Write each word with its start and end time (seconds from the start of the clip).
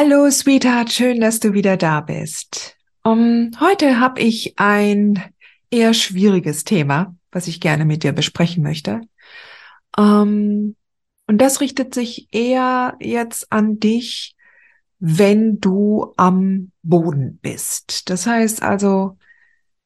Hallo, 0.00 0.30
Sweetheart, 0.30 0.92
schön, 0.92 1.20
dass 1.20 1.40
du 1.40 1.54
wieder 1.54 1.76
da 1.76 2.00
bist. 2.00 2.76
Um, 3.02 3.50
heute 3.58 3.98
habe 3.98 4.20
ich 4.20 4.56
ein 4.56 5.20
eher 5.70 5.92
schwieriges 5.92 6.62
Thema, 6.62 7.16
was 7.32 7.48
ich 7.48 7.60
gerne 7.60 7.84
mit 7.84 8.04
dir 8.04 8.12
besprechen 8.12 8.62
möchte. 8.62 9.00
Um, 9.96 10.76
und 11.26 11.38
das 11.38 11.60
richtet 11.60 11.94
sich 11.94 12.28
eher 12.30 12.96
jetzt 13.00 13.50
an 13.50 13.80
dich, 13.80 14.36
wenn 15.00 15.58
du 15.58 16.14
am 16.16 16.70
Boden 16.84 17.40
bist. 17.42 18.08
Das 18.08 18.24
heißt 18.24 18.62
also, 18.62 19.18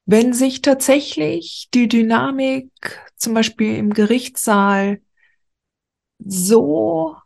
wenn 0.05 0.35
sich 0.35 0.61
tatsächlich 0.61 1.71
die 1.73 1.89
Dynamik 1.89 2.71
zum 3.17 3.33
Beispiel 3.33 3.77
im 3.77 3.95
Gerichtssaal 3.95 5.01
so 6.19 7.17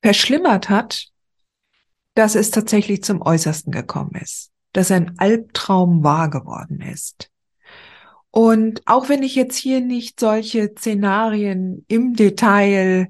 verschlimmert 0.00 0.70
hat, 0.70 1.08
dass 2.14 2.34
es 2.34 2.50
tatsächlich 2.50 3.02
zum 3.02 3.22
Äußersten 3.22 3.72
gekommen 3.72 4.14
ist, 4.20 4.50
dass 4.72 4.90
ein 4.90 5.18
Albtraum 5.18 6.04
wahr 6.04 6.30
geworden 6.30 6.80
ist. 6.80 7.30
Und 8.30 8.82
auch 8.86 9.08
wenn 9.08 9.22
ich 9.22 9.36
jetzt 9.36 9.56
hier 9.56 9.80
nicht 9.80 10.18
solche 10.18 10.72
Szenarien 10.76 11.84
im 11.86 12.14
Detail 12.14 13.08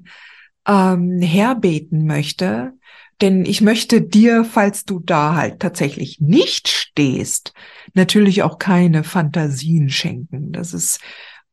ähm, 0.67 1.19
herbeten 1.19 2.05
möchte, 2.05 2.73
denn 3.21 3.45
ich 3.45 3.61
möchte 3.61 4.01
dir, 4.01 4.43
falls 4.43 4.83
du 4.83 4.99
da 4.99 5.35
halt 5.35 5.61
tatsächlich 5.61 6.19
nicht 6.19 6.67
stehst, 6.67 7.53
natürlich 7.93 8.43
auch 8.43 8.59
keine 8.59 9.03
Fantasien 9.03 9.89
schenken. 9.89 10.51
Das 10.51 10.73
ist 10.73 10.99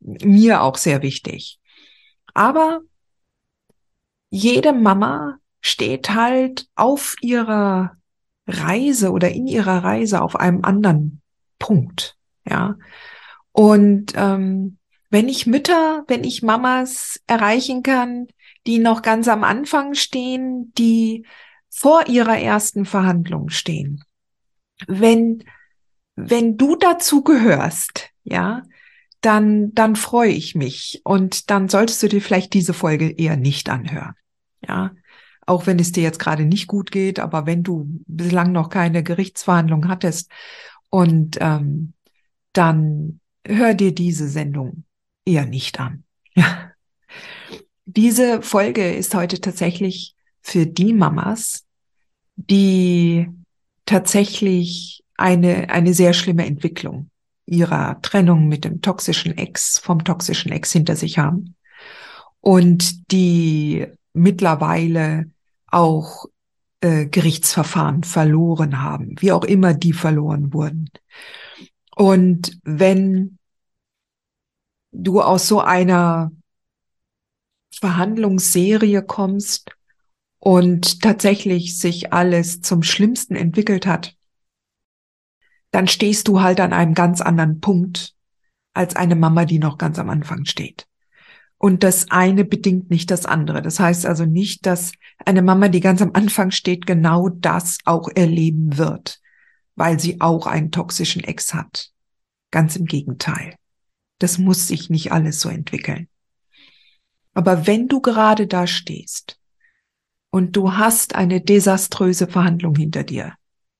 mir 0.00 0.62
auch 0.62 0.76
sehr 0.76 1.02
wichtig. 1.02 1.60
Aber 2.34 2.80
jede 4.30 4.72
Mama 4.72 5.38
steht 5.62 6.10
halt 6.10 6.66
auf 6.74 7.14
ihrer 7.22 7.96
Reise 8.46 9.12
oder 9.12 9.30
in 9.30 9.46
ihrer 9.46 9.82
Reise 9.84 10.20
auf 10.20 10.36
einem 10.36 10.64
anderen 10.64 11.22
Punkt, 11.58 12.16
ja. 12.44 12.76
Und 13.52 14.12
ähm, 14.16 14.78
wenn 15.08 15.28
ich 15.28 15.46
Mütter, 15.46 16.04
wenn 16.08 16.24
ich 16.24 16.42
Mamas 16.42 17.20
erreichen 17.26 17.82
kann, 17.82 18.26
die 18.66 18.78
noch 18.78 19.02
ganz 19.02 19.28
am 19.28 19.44
Anfang 19.44 19.94
stehen, 19.94 20.72
die 20.76 21.26
vor 21.70 22.08
ihrer 22.08 22.38
ersten 22.38 22.84
Verhandlung 22.84 23.48
stehen, 23.48 24.04
wenn 24.86 25.44
wenn 26.14 26.58
du 26.58 26.76
dazu 26.76 27.22
gehörst, 27.22 28.10
ja, 28.24 28.62
dann 29.20 29.72
dann 29.74 29.94
freue 29.94 30.32
ich 30.32 30.56
mich 30.56 31.00
und 31.04 31.50
dann 31.50 31.68
solltest 31.68 32.02
du 32.02 32.08
dir 32.08 32.20
vielleicht 32.20 32.52
diese 32.52 32.74
Folge 32.74 33.10
eher 33.10 33.36
nicht 33.36 33.70
anhören, 33.70 34.14
ja 34.66 34.90
auch 35.46 35.66
wenn 35.66 35.78
es 35.78 35.92
dir 35.92 36.02
jetzt 36.02 36.18
gerade 36.18 36.44
nicht 36.44 36.66
gut 36.66 36.90
geht, 36.90 37.18
aber 37.18 37.46
wenn 37.46 37.62
du 37.62 37.86
bislang 38.06 38.52
noch 38.52 38.68
keine 38.68 39.02
Gerichtsverhandlung 39.02 39.88
hattest 39.88 40.30
und 40.90 41.38
ähm, 41.40 41.94
dann 42.52 43.20
hör 43.46 43.74
dir 43.74 43.94
diese 43.94 44.28
Sendung 44.28 44.84
eher 45.24 45.46
nicht 45.46 45.80
an. 45.80 46.04
Diese 47.84 48.42
Folge 48.42 48.92
ist 48.92 49.14
heute 49.14 49.40
tatsächlich 49.40 50.14
für 50.40 50.66
die 50.66 50.92
Mamas, 50.92 51.64
die 52.36 53.28
tatsächlich 53.86 55.02
eine, 55.16 55.70
eine 55.70 55.94
sehr 55.94 56.12
schlimme 56.12 56.46
Entwicklung 56.46 57.10
ihrer 57.46 58.00
Trennung 58.02 58.48
mit 58.48 58.64
dem 58.64 58.80
toxischen 58.80 59.36
Ex, 59.36 59.78
vom 59.78 60.04
toxischen 60.04 60.52
Ex 60.52 60.72
hinter 60.72 60.96
sich 60.96 61.18
haben 61.18 61.56
und 62.40 63.10
die 63.12 63.86
mittlerweile 64.12 65.30
auch 65.66 66.26
äh, 66.80 67.06
Gerichtsverfahren 67.06 68.04
verloren 68.04 68.82
haben, 68.82 69.16
wie 69.20 69.32
auch 69.32 69.44
immer 69.44 69.74
die 69.74 69.92
verloren 69.92 70.52
wurden. 70.52 70.90
Und 71.94 72.58
wenn 72.64 73.38
du 74.92 75.20
aus 75.20 75.48
so 75.48 75.60
einer 75.60 76.32
Verhandlungsserie 77.74 79.02
kommst 79.02 79.70
und 80.38 81.00
tatsächlich 81.00 81.78
sich 81.78 82.12
alles 82.12 82.60
zum 82.60 82.82
Schlimmsten 82.82 83.34
entwickelt 83.34 83.86
hat, 83.86 84.16
dann 85.70 85.88
stehst 85.88 86.28
du 86.28 86.42
halt 86.42 86.60
an 86.60 86.72
einem 86.72 86.94
ganz 86.94 87.20
anderen 87.20 87.60
Punkt 87.60 88.14
als 88.74 88.94
eine 88.94 89.16
Mama, 89.16 89.44
die 89.44 89.58
noch 89.58 89.78
ganz 89.78 89.98
am 89.98 90.10
Anfang 90.10 90.44
steht. 90.44 90.86
Und 91.64 91.84
das 91.84 92.10
eine 92.10 92.44
bedingt 92.44 92.90
nicht 92.90 93.08
das 93.12 93.24
andere. 93.24 93.62
Das 93.62 93.78
heißt 93.78 94.04
also 94.04 94.26
nicht, 94.26 94.66
dass 94.66 94.90
eine 95.24 95.42
Mama, 95.42 95.68
die 95.68 95.78
ganz 95.78 96.02
am 96.02 96.10
Anfang 96.12 96.50
steht, 96.50 96.86
genau 96.86 97.28
das 97.28 97.78
auch 97.84 98.08
erleben 98.12 98.78
wird, 98.78 99.20
weil 99.76 100.00
sie 100.00 100.20
auch 100.20 100.48
einen 100.48 100.72
toxischen 100.72 101.22
Ex 101.22 101.54
hat. 101.54 101.92
Ganz 102.50 102.74
im 102.74 102.86
Gegenteil. 102.86 103.54
Das 104.18 104.38
muss 104.38 104.66
sich 104.66 104.90
nicht 104.90 105.12
alles 105.12 105.38
so 105.38 105.50
entwickeln. 105.50 106.08
Aber 107.32 107.64
wenn 107.64 107.86
du 107.86 108.00
gerade 108.00 108.48
da 108.48 108.66
stehst 108.66 109.38
und 110.30 110.56
du 110.56 110.72
hast 110.72 111.14
eine 111.14 111.40
desaströse 111.40 112.26
Verhandlung 112.26 112.74
hinter 112.74 113.04
dir, 113.04 113.34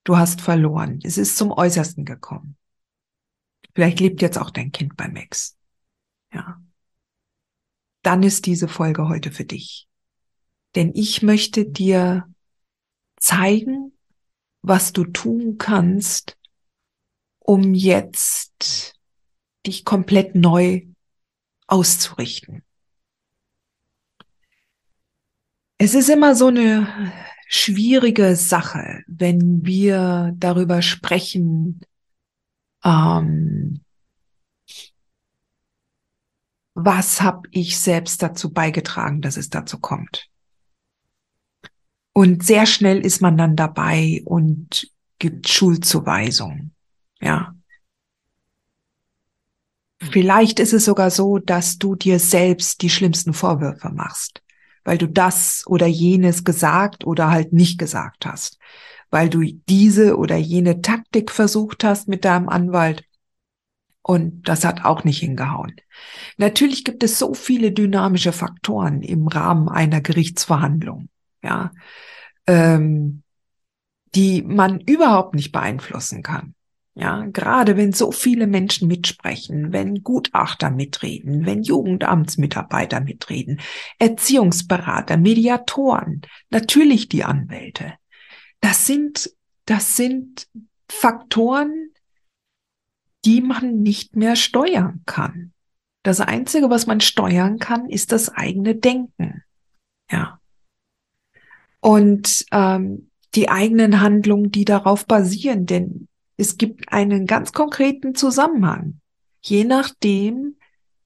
du 0.05 0.17
hast 0.19 0.41
verloren, 0.41 1.01
es 1.03 1.19
ist 1.19 1.37
zum 1.37 1.51
Äußersten 1.51 2.05
gekommen. 2.05 2.57
Vielleicht 3.75 3.99
lebt 3.99 4.23
jetzt 4.23 4.39
auch 4.39 4.51
dein 4.51 4.71
Kind 4.71 4.97
beim 4.97 5.17
Ex. 5.17 5.57
Ja 6.33 6.63
dann 8.03 8.23
ist 8.23 8.47
diese 8.47 8.69
Folge 8.69 9.09
heute 9.09 9.31
für 9.31 9.45
dich. 9.45 9.89
Denn 10.75 10.93
ich 10.95 11.23
möchte 11.23 11.65
dir 11.65 12.27
zeigen, 13.17 13.93
was 14.63 14.93
du 14.93 15.05
tun 15.05 15.59
kannst, 15.59 16.37
um 17.39 17.75
jetzt 17.75 18.95
dich 19.67 19.85
komplett 19.85 20.35
neu 20.35 20.83
auszurichten. 21.67 22.63
Es 25.79 25.95
ist 25.95 26.09
immer 26.09 26.35
so 26.35 26.47
eine 26.47 27.13
schwierige 27.49 28.37
Sache, 28.37 29.03
wenn 29.07 29.65
wir 29.65 30.33
darüber 30.37 30.81
sprechen, 30.81 31.81
ähm, 32.85 33.81
was 36.75 37.21
habe 37.21 37.49
ich 37.51 37.79
selbst 37.79 38.23
dazu 38.23 38.53
beigetragen, 38.53 39.21
dass 39.21 39.37
es 39.37 39.51
dazu 39.51 39.79
kommt. 39.79 40.29
Und 42.15 42.45
sehr 42.45 42.67
schnell 42.67 43.01
ist 43.05 43.23
man 43.23 43.37
dann 43.37 43.57
dabei 43.57 44.23
und 44.25 44.91
gibt 45.19 45.49
Schuldzuweisungen. 45.49 46.75
Ja. 47.21 47.55
Vielleicht 50.11 50.59
ist 50.59 50.73
es 50.73 50.85
sogar 50.85 51.11
so, 51.11 51.39
dass 51.39 51.79
du 51.79 51.95
dir 51.95 52.19
selbst 52.19 52.83
die 52.83 52.91
schlimmsten 52.91 53.33
Vorwürfe 53.33 53.91
machst, 53.91 54.43
weil 54.85 54.99
du 54.99 55.07
das 55.07 55.63
oder 55.67 55.87
jenes 55.87 56.45
gesagt 56.45 57.07
oder 57.07 57.31
halt 57.31 57.53
nicht 57.53 57.79
gesagt 57.79 58.27
hast, 58.27 58.59
weil 59.11 59.31
du 59.31 59.43
diese 59.69 60.17
oder 60.19 60.37
jene 60.37 60.83
Taktik 60.83 61.31
versucht 61.31 61.85
hast 61.85 62.09
mit 62.09 62.25
deinem 62.25 62.49
Anwalt 62.49 63.05
und 64.03 64.49
das 64.49 64.65
hat 64.65 64.85
auch 64.85 65.05
nicht 65.05 65.21
hingehauen. 65.21 65.77
Natürlich 66.37 66.85
gibt 66.85 67.03
es 67.03 67.19
so 67.19 67.35
viele 67.35 67.73
dynamische 67.73 68.33
Faktoren 68.33 69.03
im 69.03 69.29
Rahmen 69.29 69.69
einer 69.69 70.01
Gerichtsverhandlung, 70.01 71.09
ja, 71.43 71.71
ähm, 72.47 73.23
die 74.15 74.43
man 74.43 74.81
überhaupt 74.81 75.35
nicht 75.35 75.53
beeinflussen 75.53 76.23
kann. 76.23 76.55
Ja, 76.95 77.25
gerade 77.33 77.79
wenn 77.79 77.93
so 77.93 78.13
viele 78.13 78.47
Menschen 78.47 78.87
mitsprechen, 78.87 79.73
wenn 79.73 80.03
Gutachter 80.03 80.71
mitreden, 80.71 81.47
wenn 81.47 81.63
Jugendamtsmitarbeiter 81.63 83.01
mitreden, 83.01 83.61
Erziehungsberater, 83.99 85.17
Mediatoren, 85.17 86.21
natürlich 86.51 87.09
die 87.09 87.25
Anwälte. 87.25 87.95
das 88.61 88.87
sind, 88.87 89.31
das 89.65 89.97
sind 89.97 90.49
Faktoren, 90.87 91.92
die 93.25 93.41
man 93.41 93.83
nicht 93.83 94.17
mehr 94.17 94.37
steuern 94.37 95.03
kann. 95.07 95.53
Das 96.03 96.21
Einzige, 96.21 96.69
was 96.69 96.87
man 96.87 97.01
steuern 97.01 97.59
kann, 97.59 97.89
ist 97.89 98.13
das 98.13 98.29
eigene 98.29 98.75
Denken. 98.75 99.45
Ja. 100.11 100.41
Und 101.81 102.45
ähm, 102.51 103.11
die 103.35 103.49
eigenen 103.49 104.01
Handlungen, 104.01 104.51
die 104.51 104.65
darauf 104.65 105.07
basieren, 105.07 105.67
denn 105.67 106.09
es 106.37 106.59
gibt 106.59 106.93
einen 106.93 107.27
ganz 107.27 107.53
konkreten 107.53 108.15
Zusammenhang. 108.15 109.01
Je 109.41 109.65
nachdem, 109.65 110.57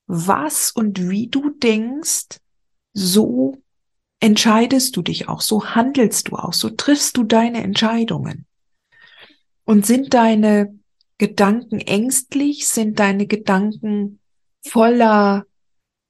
was 0.07 0.71
und 0.71 1.09
wie 1.09 1.29
du 1.29 1.51
denkst, 1.51 2.39
so 2.93 3.57
entscheidest 4.21 4.97
du 4.97 5.03
dich 5.03 5.29
auch, 5.29 5.41
so 5.41 5.75
handelst 5.75 6.29
du 6.29 6.37
auch, 6.37 6.53
so 6.53 6.71
triffst 6.71 7.17
du 7.17 7.25
deine 7.25 7.63
Entscheidungen. 7.63 8.47
Und 9.65 9.85
sind 9.85 10.15
deine 10.15 10.79
Gedanken 11.19 11.81
ängstlich, 11.81 12.69
sind 12.69 12.99
deine 12.99 13.27
Gedanken 13.27 14.21
voller 14.67 15.47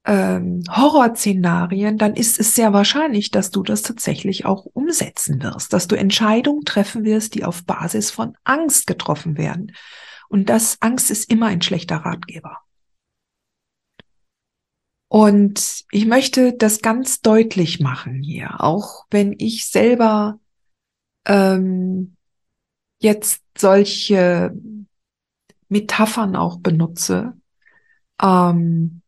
ähm, 0.07 0.63
Horrorszenarien, 0.71 1.99
dann 1.99 2.15
ist 2.15 2.39
es 2.39 2.55
sehr 2.55 2.73
wahrscheinlich, 2.73 3.31
dass 3.31 3.51
du 3.51 3.63
das 3.63 3.83
tatsächlich 3.83 4.45
auch 4.45 4.65
umsetzen 4.65 5.43
wirst, 5.43 5.73
dass 5.73 5.89
du 5.89 5.97
Entscheidungen 5.97 6.65
treffen 6.65 7.05
wirst, 7.05 7.35
die 7.35 7.45
auf 7.45 7.65
Basis 7.65 8.11
von 8.11 8.37
Angst 8.45 8.87
getroffen 8.87 9.37
werden. 9.37 9.73
Und 10.29 10.49
das 10.49 10.81
Angst 10.81 11.11
ist 11.11 11.31
immer 11.31 11.47
ein 11.47 11.63
schlechter 11.63 11.97
Ratgeber. 11.97 12.59
Und 15.09 15.85
ich 15.91 16.07
möchte 16.07 16.53
das 16.53 16.83
ganz 16.83 17.21
deutlich 17.21 17.81
machen 17.81 18.23
hier, 18.23 18.61
auch 18.63 19.07
wenn 19.11 19.35
ich 19.39 19.69
selber 19.69 20.39
ähm, 21.27 22.17
jetzt 23.01 23.43
solche 23.57 24.53
Metaphern 25.69 26.37
auch 26.37 26.59
benutze. 26.59 27.35
Ähm, 28.23 29.03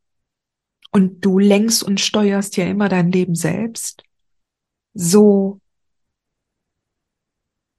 und 0.90 1.24
du 1.24 1.38
lenkst 1.38 1.82
und 1.82 2.00
steuerst 2.00 2.56
ja 2.56 2.66
immer 2.66 2.88
dein 2.88 3.12
Leben 3.12 3.34
selbst. 3.34 4.02
So 4.94 5.60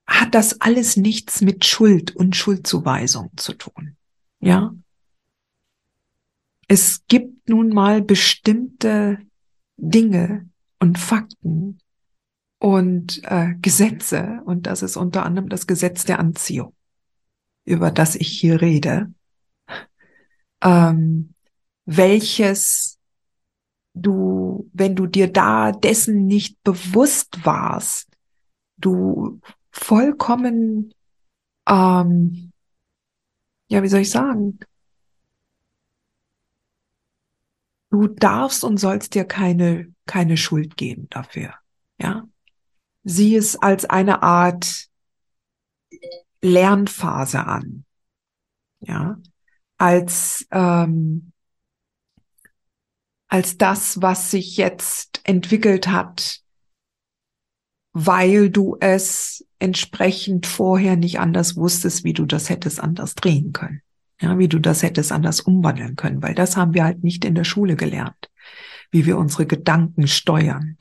hat 0.08 0.34
das 0.36 0.62
alles 0.62 0.98
nichts 0.98 1.42
mit 1.42 1.66
Schuld 1.66 2.16
und 2.16 2.36
Schuldzuweisung 2.36 3.32
zu 3.36 3.54
tun. 3.54 3.96
Ja? 4.40 4.74
Es 6.68 7.04
gibt 7.08 7.50
nun 7.50 7.70
mal 7.70 8.02
bestimmte 8.02 9.20
Dinge 9.78 10.50
und 10.80 10.98
Fakten 10.98 11.80
und 12.60 13.22
äh, 13.24 13.56
Gesetze 13.62 14.42
und 14.46 14.68
das 14.68 14.82
ist 14.82 14.98
unter 14.98 15.26
anderem 15.26 15.50
das 15.50 15.68
Gesetz 15.68 16.06
der 16.06 16.20
Anziehung, 16.20 16.74
über 17.70 17.92
das 17.92 18.16
ich 18.16 18.28
hier 18.28 18.62
rede, 18.62 19.14
ähm, 20.62 21.36
welches 21.86 22.98
du, 23.94 24.70
wenn 24.74 24.96
du 24.96 25.06
dir 25.06 25.32
da 25.32 25.72
dessen 25.72 26.26
nicht 26.26 26.62
bewusst 26.64 27.46
warst, 27.46 28.10
du 28.78 29.40
vollkommen, 29.70 30.96
ähm, 31.68 32.52
ja, 33.68 33.84
wie 33.84 33.88
soll 33.88 34.02
ich 34.02 34.12
sagen, 34.12 34.58
du 37.92 38.08
darfst 38.08 38.64
und 38.64 38.78
sollst 38.78 39.14
dir 39.14 39.26
keine, 39.26 39.94
keine 40.08 40.38
Schuld 40.38 40.76
geben 40.76 41.08
dafür, 41.12 41.54
ja. 42.02 42.28
Sieh 43.04 43.36
es 43.36 43.56
als 43.56 43.86
eine 43.86 44.24
Art 44.24 44.90
Lernphase 46.42 47.46
an, 47.46 47.86
ja, 48.80 49.18
als 49.78 50.48
ähm, 50.52 51.32
als 53.30 53.58
das, 53.58 54.02
was 54.02 54.32
sich 54.32 54.58
jetzt 54.58 55.22
entwickelt 55.24 55.88
hat, 55.88 56.42
weil 57.94 58.50
du 58.50 58.76
es 58.80 59.46
entsprechend 59.60 60.48
vorher 60.48 60.96
nicht 60.96 61.20
anders 61.20 61.56
wusstest, 61.56 62.04
wie 62.04 62.14
du 62.14 62.26
das 62.26 62.50
hättest 62.50 62.80
anders 62.80 63.16
drehen 63.16 63.54
können. 63.54 63.82
Ja, 64.22 64.38
wie 64.38 64.50
du 64.50 64.60
das 64.60 64.84
hättest 64.84 65.14
anders 65.14 65.40
umwandeln 65.40 65.96
können, 65.96 66.22
weil 66.22 66.36
das 66.36 66.58
haben 66.58 66.74
wir 66.74 66.84
halt 66.84 67.04
nicht 67.04 67.24
in 67.24 67.36
der 67.36 67.46
Schule 67.46 67.78
gelernt, 67.78 68.30
wie 68.92 69.06
wir 69.06 69.18
unsere 69.18 69.46
Gedanken 69.46 70.08
steuern. 70.08 70.78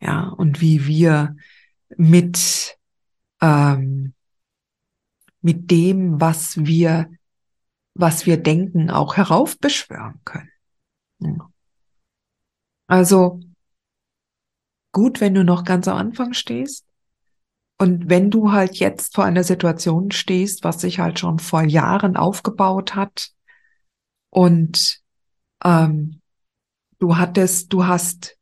Ja, 0.00 0.28
und 0.28 0.62
wie 0.62 0.86
wir 0.86 1.36
mit, 1.96 2.78
ähm, 3.42 4.14
mit 5.40 5.70
dem, 5.70 6.20
was 6.20 6.56
wir, 6.64 7.10
was 7.94 8.26
wir 8.26 8.36
denken, 8.36 8.90
auch 8.90 9.16
heraufbeschwören 9.16 10.20
können. 10.24 11.42
Also 12.86 13.40
gut, 14.92 15.20
wenn 15.20 15.34
du 15.34 15.44
noch 15.44 15.64
ganz 15.64 15.88
am 15.88 15.96
Anfang 15.96 16.32
stehst. 16.32 16.84
Und 17.78 18.10
wenn 18.10 18.30
du 18.30 18.52
halt 18.52 18.76
jetzt 18.76 19.14
vor 19.14 19.24
einer 19.24 19.44
Situation 19.44 20.10
stehst, 20.10 20.64
was 20.64 20.82
sich 20.82 20.98
halt 20.98 21.18
schon 21.18 21.38
vor 21.38 21.62
Jahren 21.62 22.16
aufgebaut 22.16 22.94
hat 22.94 23.30
und 24.28 25.00
ähm, 25.64 26.20
du 26.98 27.16
hattest, 27.16 27.72
du 27.72 27.86
hast 27.86 28.36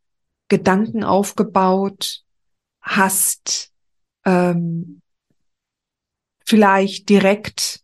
Gedanken 0.48 1.04
aufgebaut, 1.04 2.24
hast 2.80 3.72
ähm, 4.24 5.02
vielleicht 6.48 7.10
direkt 7.10 7.82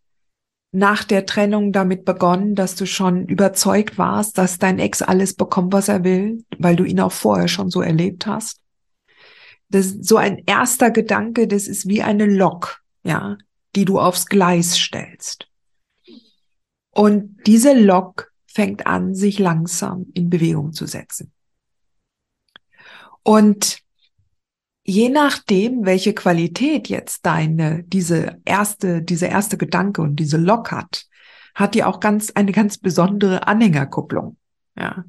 nach 0.73 1.05
der 1.05 1.27
Trennung 1.27 1.71
damit 1.71 2.07
begonnen, 2.07 2.55
dass 2.55 2.75
du 2.75 2.87
schon 2.87 3.27
überzeugt 3.27 3.99
warst, 3.99 4.39
dass 4.39 4.59
dein 4.59 4.79
Ex 4.79 5.03
alles 5.03 5.35
bekommt, 5.35 5.75
was 5.75 5.89
er 5.89 6.03
will, 6.03 6.43
weil 6.59 6.75
du 6.75 6.85
ihn 6.85 6.99
auch 7.01 7.13
vorher 7.13 7.47
schon 7.47 7.69
so 7.69 7.83
erlebt 7.83 8.27
hast. 8.27 8.61
Das 9.69 9.87
ist 9.87 10.07
so 10.07 10.17
ein 10.17 10.43
erster 10.47 10.91
Gedanke, 10.91 11.47
das 11.47 11.69
ist 11.69 11.89
wie 11.89 12.03
eine 12.03 12.25
Lok, 12.25 12.83
ja, 13.03 13.37
die 13.77 13.85
du 13.85 14.01
aufs 14.01 14.27
Gleis 14.27 14.79
stellst. 14.79 15.47
Und 16.91 17.41
diese 17.47 17.79
Lok 17.79 18.33
fängt 18.47 18.87
an, 18.87 19.15
sich 19.15 19.39
langsam 19.39 20.07
in 20.15 20.31
Bewegung 20.31 20.73
zu 20.73 20.87
setzen. 20.87 21.33
Und 23.23 23.84
je 24.85 25.09
nachdem, 25.09 25.85
welche 25.85 26.15
Qualität 26.15 26.89
jetzt 26.89 27.25
deine, 27.27 27.83
diese 27.85 28.41
erste, 28.45 29.03
dieser 29.03 29.31
erste 29.31 29.57
Gedanke 29.57 30.03
und 30.03 30.17
diese 30.17 30.37
Lok 30.37 30.71
hat, 30.71 31.07
hat 31.55 31.75
die 31.75 31.85
auch 31.85 32.01
ganz, 32.01 32.31
eine 32.35 32.53
ganz 32.53 32.79
besondere 32.79 33.47
Anhängerkupplung. 33.47 34.37
Ja. 34.79 35.05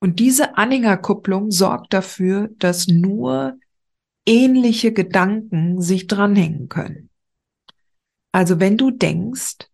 Und 0.00 0.18
diese 0.18 0.56
Anhängerkupplung 0.56 1.50
sorgt 1.50 1.92
dafür, 1.92 2.50
dass 2.58 2.88
nur 2.88 3.58
ähnliche 4.26 4.92
Gedanken 4.92 5.80
sich 5.80 6.06
dranhängen 6.06 6.68
können. 6.68 7.10
Also 8.32 8.60
wenn 8.60 8.76
du 8.76 8.90
denkst, 8.90 9.70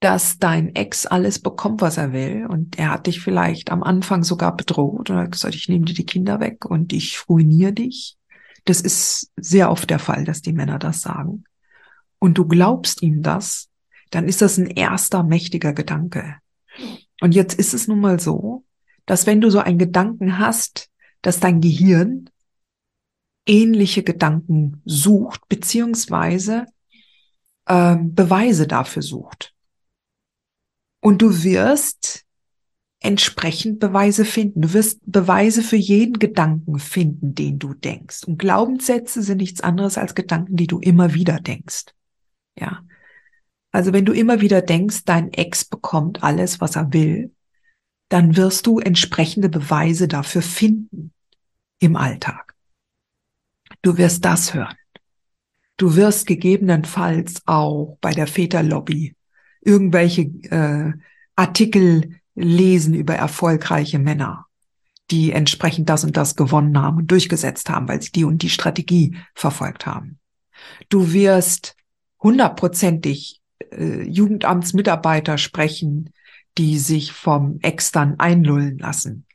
dass 0.00 0.38
dein 0.38 0.74
Ex 0.74 1.06
alles 1.06 1.38
bekommt, 1.38 1.80
was 1.80 1.96
er 1.96 2.12
will, 2.12 2.46
und 2.46 2.78
er 2.78 2.90
hat 2.90 3.06
dich 3.06 3.20
vielleicht 3.20 3.70
am 3.70 3.82
Anfang 3.82 4.22
sogar 4.22 4.54
bedroht 4.54 5.08
und 5.08 5.16
hat 5.16 5.32
gesagt, 5.32 5.54
ich 5.54 5.68
nehme 5.68 5.86
dir 5.86 5.94
die 5.94 6.04
Kinder 6.04 6.40
weg 6.40 6.66
und 6.66 6.92
ich 6.92 7.26
ruiniere 7.28 7.72
dich, 7.72 8.18
das 8.64 8.80
ist 8.80 9.30
sehr 9.36 9.70
oft 9.70 9.90
der 9.90 9.98
Fall, 9.98 10.24
dass 10.24 10.42
die 10.42 10.52
Männer 10.52 10.78
das 10.78 11.00
sagen. 11.00 11.44
Und 12.18 12.38
du 12.38 12.46
glaubst 12.46 13.02
ihm 13.02 13.22
das, 13.22 13.68
dann 14.10 14.26
ist 14.26 14.40
das 14.40 14.58
ein 14.58 14.66
erster 14.66 15.22
mächtiger 15.22 15.72
Gedanke. 15.72 16.36
Und 17.20 17.34
jetzt 17.34 17.54
ist 17.58 17.74
es 17.74 17.88
nun 17.88 18.00
mal 18.00 18.18
so, 18.20 18.64
dass 19.06 19.26
wenn 19.26 19.40
du 19.40 19.50
so 19.50 19.58
einen 19.58 19.78
Gedanken 19.78 20.38
hast, 20.38 20.90
dass 21.22 21.40
dein 21.40 21.60
Gehirn 21.60 22.30
ähnliche 23.46 24.02
Gedanken 24.02 24.80
sucht, 24.84 25.48
beziehungsweise 25.48 26.66
äh, 27.66 27.96
Beweise 28.00 28.66
dafür 28.66 29.02
sucht. 29.02 29.54
Und 31.00 31.20
du 31.20 31.42
wirst 31.42 32.23
entsprechend 33.04 33.80
Beweise 33.80 34.24
finden. 34.24 34.62
Du 34.62 34.72
wirst 34.72 35.00
Beweise 35.04 35.62
für 35.62 35.76
jeden 35.76 36.18
Gedanken 36.18 36.78
finden, 36.78 37.34
den 37.34 37.58
du 37.58 37.74
denkst. 37.74 38.24
Und 38.24 38.38
Glaubenssätze 38.38 39.22
sind 39.22 39.38
nichts 39.38 39.60
anderes 39.60 39.98
als 39.98 40.14
Gedanken, 40.14 40.56
die 40.56 40.66
du 40.66 40.78
immer 40.78 41.12
wieder 41.12 41.38
denkst. 41.38 41.86
Ja. 42.58 42.82
Also 43.72 43.92
wenn 43.92 44.06
du 44.06 44.12
immer 44.12 44.40
wieder 44.40 44.62
denkst, 44.62 45.04
dein 45.04 45.32
Ex 45.32 45.66
bekommt 45.66 46.22
alles, 46.22 46.60
was 46.60 46.76
er 46.76 46.92
will, 46.92 47.34
dann 48.08 48.36
wirst 48.36 48.66
du 48.66 48.78
entsprechende 48.78 49.48
Beweise 49.48 50.08
dafür 50.08 50.42
finden 50.42 51.12
im 51.80 51.96
Alltag. 51.96 52.54
Du 53.82 53.98
wirst 53.98 54.24
das 54.24 54.54
hören. 54.54 54.76
Du 55.76 55.96
wirst 55.96 56.26
gegebenenfalls 56.26 57.42
auch 57.44 57.98
bei 58.00 58.12
der 58.12 58.28
Väterlobby 58.28 59.14
irgendwelche 59.60 60.22
äh, 60.22 60.92
Artikel 61.36 62.20
lesen 62.34 62.94
über 62.94 63.14
erfolgreiche 63.14 63.98
Männer, 63.98 64.46
die 65.10 65.32
entsprechend 65.32 65.88
das 65.88 66.04
und 66.04 66.16
das 66.16 66.36
gewonnen 66.36 66.78
haben 66.78 66.98
und 66.98 67.10
durchgesetzt 67.10 67.68
haben, 67.70 67.88
weil 67.88 68.02
sie 68.02 68.12
die 68.12 68.24
und 68.24 68.42
die 68.42 68.50
Strategie 68.50 69.16
verfolgt 69.34 69.86
haben. 69.86 70.18
Du 70.88 71.12
wirst 71.12 71.76
hundertprozentig 72.22 73.40
äh, 73.70 74.02
Jugendamtsmitarbeiter 74.02 75.38
sprechen, 75.38 76.10
die 76.58 76.78
sich 76.78 77.12
vom 77.12 77.58
Ex 77.62 77.92
dann 77.92 78.18
einlullen 78.18 78.78
lassen. 78.78 79.26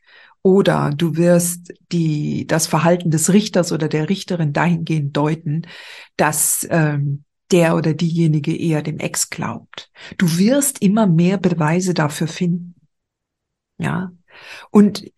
Oder 0.42 0.90
du 0.96 1.16
wirst 1.16 1.72
die, 1.92 2.46
das 2.46 2.66
Verhalten 2.66 3.10
des 3.10 3.32
Richters 3.32 3.72
oder 3.72 3.88
der 3.88 4.08
Richterin 4.08 4.52
dahingehend 4.52 5.14
deuten, 5.14 5.66
dass 6.16 6.66
ähm, 6.70 7.24
der 7.50 7.76
oder 7.76 7.94
diejenige 7.94 8.56
eher 8.56 8.82
dem 8.82 8.98
Ex 8.98 9.28
glaubt. 9.28 9.90
Du 10.16 10.38
wirst 10.38 10.80
immer 10.82 11.06
mehr 11.06 11.36
Beweise 11.36 11.94
dafür 11.94 12.28
finden. 12.28 12.69
Ja. 13.80 14.12
Und 14.70 15.10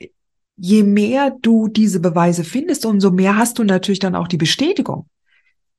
je 0.56 0.82
mehr 0.82 1.30
du 1.42 1.68
diese 1.68 2.00
Beweise 2.00 2.44
findest, 2.44 2.86
umso 2.86 3.10
mehr 3.10 3.36
hast 3.36 3.58
du 3.58 3.64
natürlich 3.64 3.98
dann 3.98 4.14
auch 4.14 4.28
die 4.28 4.36
Bestätigung. 4.36 5.08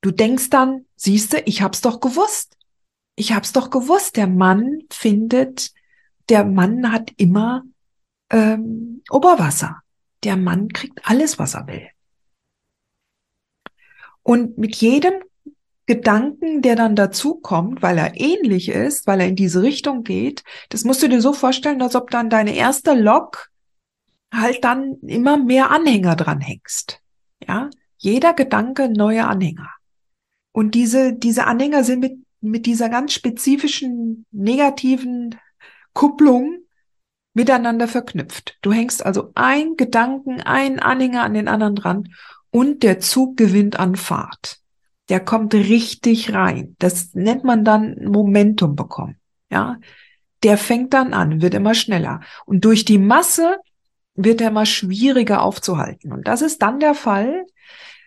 Du 0.02 0.12
denkst 0.12 0.50
dann, 0.50 0.86
siehste, 0.96 1.40
ich 1.46 1.62
hab's 1.62 1.82
doch 1.82 2.00
gewusst. 2.02 2.58
Ich 3.16 3.34
hab's 3.34 3.54
doch 3.54 3.70
gewusst. 3.70 4.18
Der 4.18 4.28
Mann 4.28 4.80
findet, 4.90 5.72
der 6.30 6.44
Mann 6.44 6.92
hat 6.92 7.12
immer 7.18 7.64
ähm, 8.30 9.02
Oberwasser. 9.10 9.82
Der 10.24 10.36
Mann 10.36 10.68
kriegt 10.70 11.00
alles, 11.06 11.40
was 11.40 11.54
er 11.54 11.68
will. 11.68 11.88
Und 14.24 14.58
mit 14.58 14.76
jedem 14.76 15.14
Gedanken, 15.86 16.62
der 16.62 16.76
dann 16.76 16.96
dazu 16.96 17.36
kommt, 17.36 17.82
weil 17.82 17.98
er 17.98 18.20
ähnlich 18.20 18.70
ist, 18.70 19.06
weil 19.06 19.20
er 19.20 19.28
in 19.28 19.36
diese 19.36 19.62
Richtung 19.62 20.04
geht, 20.04 20.44
das 20.70 20.86
musst 20.86 21.04
du 21.04 21.10
dir 21.10 21.22
so 21.22 21.34
vorstellen, 21.34 21.82
als 21.82 21.96
ob 21.96 22.10
dann 22.10 22.30
deine 22.30 22.56
erste 22.56 22.94
Lok 22.94 23.50
halt 24.34 24.64
dann 24.64 24.98
immer 25.02 25.38
mehr 25.38 25.72
Anhänger 25.72 26.16
dran 26.16 26.40
hängst. 26.42 27.02
Ja, 27.46 27.70
jeder 27.98 28.34
Gedanke 28.34 28.90
neue 28.90 29.28
Anhänger. 29.28 29.70
Und 30.54 30.76
diese, 30.76 31.14
diese 31.14 31.46
Anhänger 31.46 31.84
sind 31.84 32.00
mit, 32.00 32.18
mit 32.42 32.66
dieser 32.66 32.90
ganz 32.90 33.14
spezifischen 33.14 34.26
negativen 34.32 35.36
Kupplung 35.94 36.60
miteinander 37.34 37.88
verknüpft. 37.88 38.58
Du 38.62 38.72
hängst 38.72 39.06
also 39.06 39.32
ein 39.36 39.76
Gedanken, 39.76 40.42
ein 40.42 40.80
Anhänger 40.80 41.24
an 41.24 41.34
den 41.34 41.48
anderen 41.48 41.76
dran 41.76 42.14
und 42.52 42.84
der 42.84 43.00
Zug 43.00 43.38
gewinnt 43.38 43.80
an 43.80 43.96
Fahrt. 43.96 44.63
Der 45.10 45.20
kommt 45.20 45.54
richtig 45.54 46.34
rein. 46.34 46.76
Das 46.80 47.14
nennt 47.14 47.44
man 47.44 47.66
dann 47.66 48.06
Momentum 48.06 48.76
bekommen. 48.76 49.18
Ja, 49.50 49.78
der 50.44 50.58
fängt 50.58 50.94
dann 50.94 51.14
an, 51.14 51.42
wird 51.42 51.54
immer 51.54 51.74
schneller. 51.74 52.22
Und 52.46 52.66
durch 52.66 52.86
die 52.86 52.98
Masse 52.98 53.58
wird 54.16 54.42
er 54.42 54.50
immer 54.50 54.66
schwieriger 54.66 55.42
aufzuhalten. 55.42 56.12
Und 56.12 56.28
das 56.28 56.42
ist 56.42 56.62
dann 56.62 56.80
der 56.80 56.94
Fall, 56.94 57.46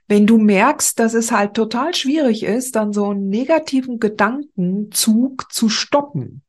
wenn 0.08 0.26
du 0.26 0.38
merkst, 0.38 0.98
dass 0.98 1.14
es 1.14 1.32
halt 1.32 1.54
total 1.54 1.94
schwierig 1.94 2.44
ist, 2.44 2.76
dann 2.76 2.92
so 2.92 3.10
einen 3.10 3.28
negativen 3.28 3.98
Gedankenzug 3.98 5.52
zu 5.52 5.68
stoppen. 5.68 6.42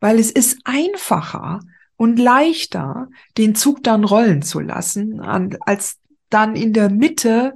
Weil 0.00 0.18
es 0.18 0.30
ist 0.30 0.58
einfacher 0.64 1.60
und 1.96 2.18
leichter, 2.18 3.08
den 3.38 3.54
Zug 3.54 3.82
dann 3.82 4.04
rollen 4.04 4.42
zu 4.42 4.60
lassen, 4.60 5.20
als 5.20 5.98
dann 6.28 6.56
in 6.56 6.72
der 6.72 6.90
Mitte 6.90 7.54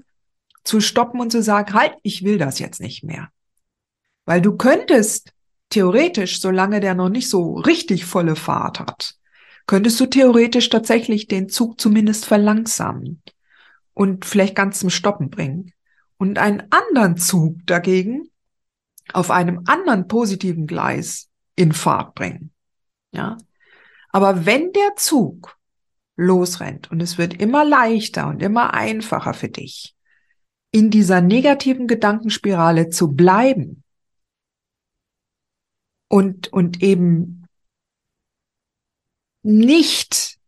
zu 0.69 0.81
stoppen 0.83 1.19
und 1.19 1.33
zu 1.33 1.43
sagen, 1.43 1.73
halt, 1.73 1.95
ich 2.03 2.25
will 2.25 2.37
das 2.37 2.59
jetzt 2.59 2.81
nicht 2.81 3.03
mehr. 3.03 3.31
Weil 4.27 4.43
du 4.43 4.57
könntest 4.57 5.33
theoretisch, 5.71 6.41
solange 6.41 6.81
der 6.81 6.95
noch 6.95 7.09
nicht 7.09 7.31
so 7.31 7.55
richtig 7.55 8.05
volle 8.05 8.37
Fahrt 8.37 8.79
hat, 8.79 9.15
könntest 9.67 9.99
du 9.99 10.07
theoretisch 10.07 10.69
tatsächlich 10.69 11.27
den 11.27 11.49
Zug 11.49 11.81
zumindest 11.81 12.27
verlangsamen 12.27 13.23
und 13.95 14.27
vielleicht 14.27 14.55
ganz 14.55 14.81
zum 14.81 14.91
Stoppen 14.91 15.31
bringen. 15.31 15.73
Und 16.19 16.39
einen 16.39 16.65
anderen 16.71 17.17
Zug 17.17 17.65
dagegen 17.65 18.29
auf 19.15 19.31
einem 19.31 19.63
anderen 19.67 20.07
positiven 20.07 20.67
Gleis 20.67 21.31
in 21.57 21.73
Fahrt 21.73 22.15
bringen. 22.15 22.51
Ja. 23.13 23.39
Aber 24.11 24.45
wenn 24.45 24.73
der 24.73 24.97
Zug 24.97 25.57
losrennt 26.17 26.91
und 26.91 27.01
es 27.01 27.17
wird 27.17 27.41
immer 27.41 27.65
leichter 27.65 28.27
und 28.27 28.43
immer 28.43 28.75
einfacher 28.75 29.33
für 29.33 29.49
dich, 29.49 29.95
in 30.71 30.91
dieser 30.91 31.21
negativen 31.21 31.87
Gedankenspirale 31.87 32.91
zu 32.91 33.13
bleiben 33.13 33.83
und, 36.09 36.53
und 36.53 36.83
eben 36.83 37.47
nicht 39.43 40.39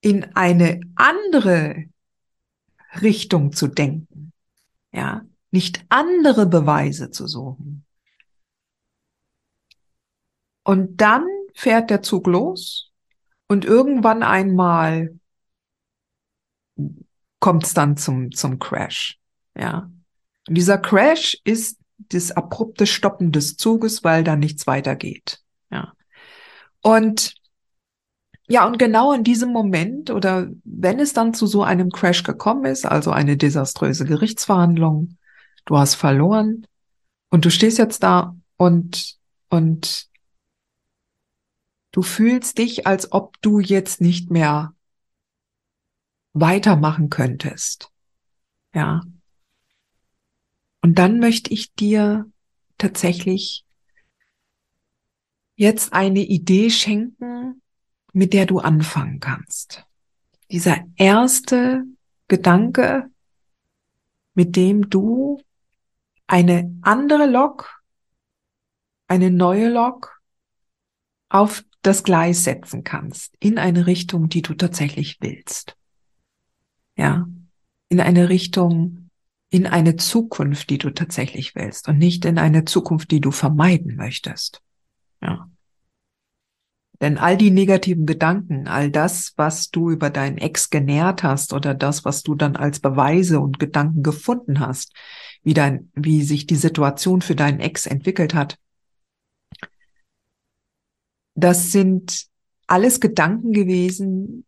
in 0.00 0.36
eine 0.36 0.80
andere 0.94 1.84
Richtung 3.00 3.52
zu 3.52 3.66
denken, 3.66 4.32
ja, 4.92 5.24
nicht 5.50 5.84
andere 5.88 6.46
Beweise 6.46 7.10
zu 7.10 7.26
suchen. 7.26 7.84
Und 10.64 11.00
dann 11.00 11.26
fährt 11.54 11.90
der 11.90 12.02
Zug 12.02 12.26
los 12.26 12.92
und 13.48 13.64
irgendwann 13.64 14.22
einmal 14.22 15.18
kommt 17.40 17.64
es 17.64 17.74
dann 17.74 17.96
zum, 17.96 18.32
zum 18.32 18.58
Crash, 18.58 19.18
ja. 19.56 19.90
Und 20.48 20.54
dieser 20.54 20.78
Crash 20.78 21.38
ist 21.44 21.78
das 21.98 22.30
abrupte 22.32 22.86
Stoppen 22.86 23.32
des 23.32 23.56
Zuges, 23.56 24.04
weil 24.04 24.24
da 24.24 24.36
nichts 24.36 24.66
weitergeht, 24.66 25.40
ja. 25.70 25.92
Und 26.82 27.34
ja, 28.50 28.66
und 28.66 28.78
genau 28.78 29.12
in 29.12 29.24
diesem 29.24 29.52
Moment 29.52 30.10
oder 30.10 30.48
wenn 30.64 31.00
es 31.00 31.12
dann 31.12 31.34
zu 31.34 31.46
so 31.46 31.62
einem 31.62 31.90
Crash 31.90 32.22
gekommen 32.22 32.64
ist, 32.64 32.86
also 32.86 33.10
eine 33.10 33.36
desaströse 33.36 34.06
Gerichtsverhandlung, 34.06 35.18
du 35.66 35.76
hast 35.76 35.96
verloren 35.96 36.66
und 37.30 37.44
du 37.44 37.50
stehst 37.50 37.76
jetzt 37.76 38.02
da 38.02 38.34
und, 38.56 39.16
und 39.50 40.08
du 41.92 42.00
fühlst 42.02 42.56
dich, 42.56 42.86
als 42.86 43.12
ob 43.12 43.40
du 43.42 43.60
jetzt 43.60 44.00
nicht 44.00 44.30
mehr 44.30 44.72
weitermachen 46.40 47.10
könntest. 47.10 47.90
Ja. 48.74 49.02
Und 50.82 50.98
dann 50.98 51.18
möchte 51.18 51.52
ich 51.52 51.74
dir 51.74 52.30
tatsächlich 52.76 53.64
jetzt 55.56 55.92
eine 55.92 56.20
Idee 56.20 56.70
schenken, 56.70 57.62
mit 58.12 58.32
der 58.32 58.46
du 58.46 58.60
anfangen 58.60 59.20
kannst. 59.20 59.84
Dieser 60.50 60.78
erste 60.96 61.84
Gedanke, 62.28 63.10
mit 64.34 64.56
dem 64.56 64.88
du 64.88 65.42
eine 66.26 66.78
andere 66.82 67.26
Lok, 67.26 67.82
eine 69.08 69.30
neue 69.30 69.70
Lok 69.70 70.20
auf 71.28 71.64
das 71.82 72.02
Gleis 72.02 72.44
setzen 72.44 72.84
kannst, 72.84 73.34
in 73.40 73.58
eine 73.58 73.86
Richtung, 73.86 74.28
die 74.28 74.42
du 74.42 74.54
tatsächlich 74.54 75.18
willst. 75.20 75.77
Ja, 76.98 77.28
in 77.88 78.00
eine 78.00 78.28
Richtung, 78.28 79.08
in 79.50 79.66
eine 79.66 79.96
Zukunft, 79.96 80.68
die 80.68 80.78
du 80.78 80.90
tatsächlich 80.90 81.54
willst 81.54 81.88
und 81.88 81.96
nicht 81.96 82.24
in 82.24 82.38
eine 82.38 82.64
Zukunft, 82.64 83.10
die 83.10 83.20
du 83.20 83.30
vermeiden 83.30 83.96
möchtest. 83.96 84.60
Ja. 85.22 85.48
Denn 87.00 87.16
all 87.16 87.36
die 87.36 87.52
negativen 87.52 88.06
Gedanken, 88.06 88.66
all 88.66 88.90
das, 88.90 89.32
was 89.36 89.70
du 89.70 89.90
über 89.90 90.10
deinen 90.10 90.38
Ex 90.38 90.68
genährt 90.68 91.22
hast 91.22 91.52
oder 91.52 91.72
das, 91.72 92.04
was 92.04 92.24
du 92.24 92.34
dann 92.34 92.56
als 92.56 92.80
Beweise 92.80 93.38
und 93.38 93.60
Gedanken 93.60 94.02
gefunden 94.02 94.58
hast, 94.58 94.92
wie 95.44 95.54
dein, 95.54 95.92
wie 95.94 96.22
sich 96.22 96.46
die 96.46 96.56
Situation 96.56 97.22
für 97.22 97.36
deinen 97.36 97.60
Ex 97.60 97.86
entwickelt 97.86 98.34
hat, 98.34 98.58
das 101.36 101.70
sind 101.70 102.26
alles 102.66 102.98
Gedanken 103.00 103.52
gewesen, 103.52 104.44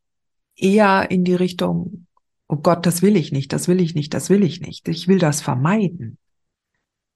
eher 0.57 1.11
in 1.13 1.23
die 1.23 1.37
Richtung, 1.37 2.07
oh 2.51 2.57
Gott, 2.57 2.85
das 2.85 3.01
will 3.01 3.17
ich 3.17 3.31
nicht, 3.31 3.53
das 3.53 3.69
will 3.69 3.81
ich 3.81 3.95
nicht, 3.95 4.13
das 4.13 4.29
will 4.29 4.43
ich 4.43 4.61
nicht. 4.61 4.89
Ich 4.89 5.07
will 5.07 5.21
das 5.21 5.41
vermeiden. 5.41 6.19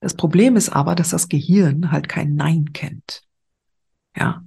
Das 0.00 0.14
Problem 0.14 0.54
ist 0.54 0.68
aber, 0.68 0.94
dass 0.94 1.10
das 1.10 1.28
Gehirn 1.28 1.90
halt 1.90 2.08
kein 2.08 2.36
Nein 2.36 2.72
kennt. 2.72 3.24
Ja. 4.16 4.44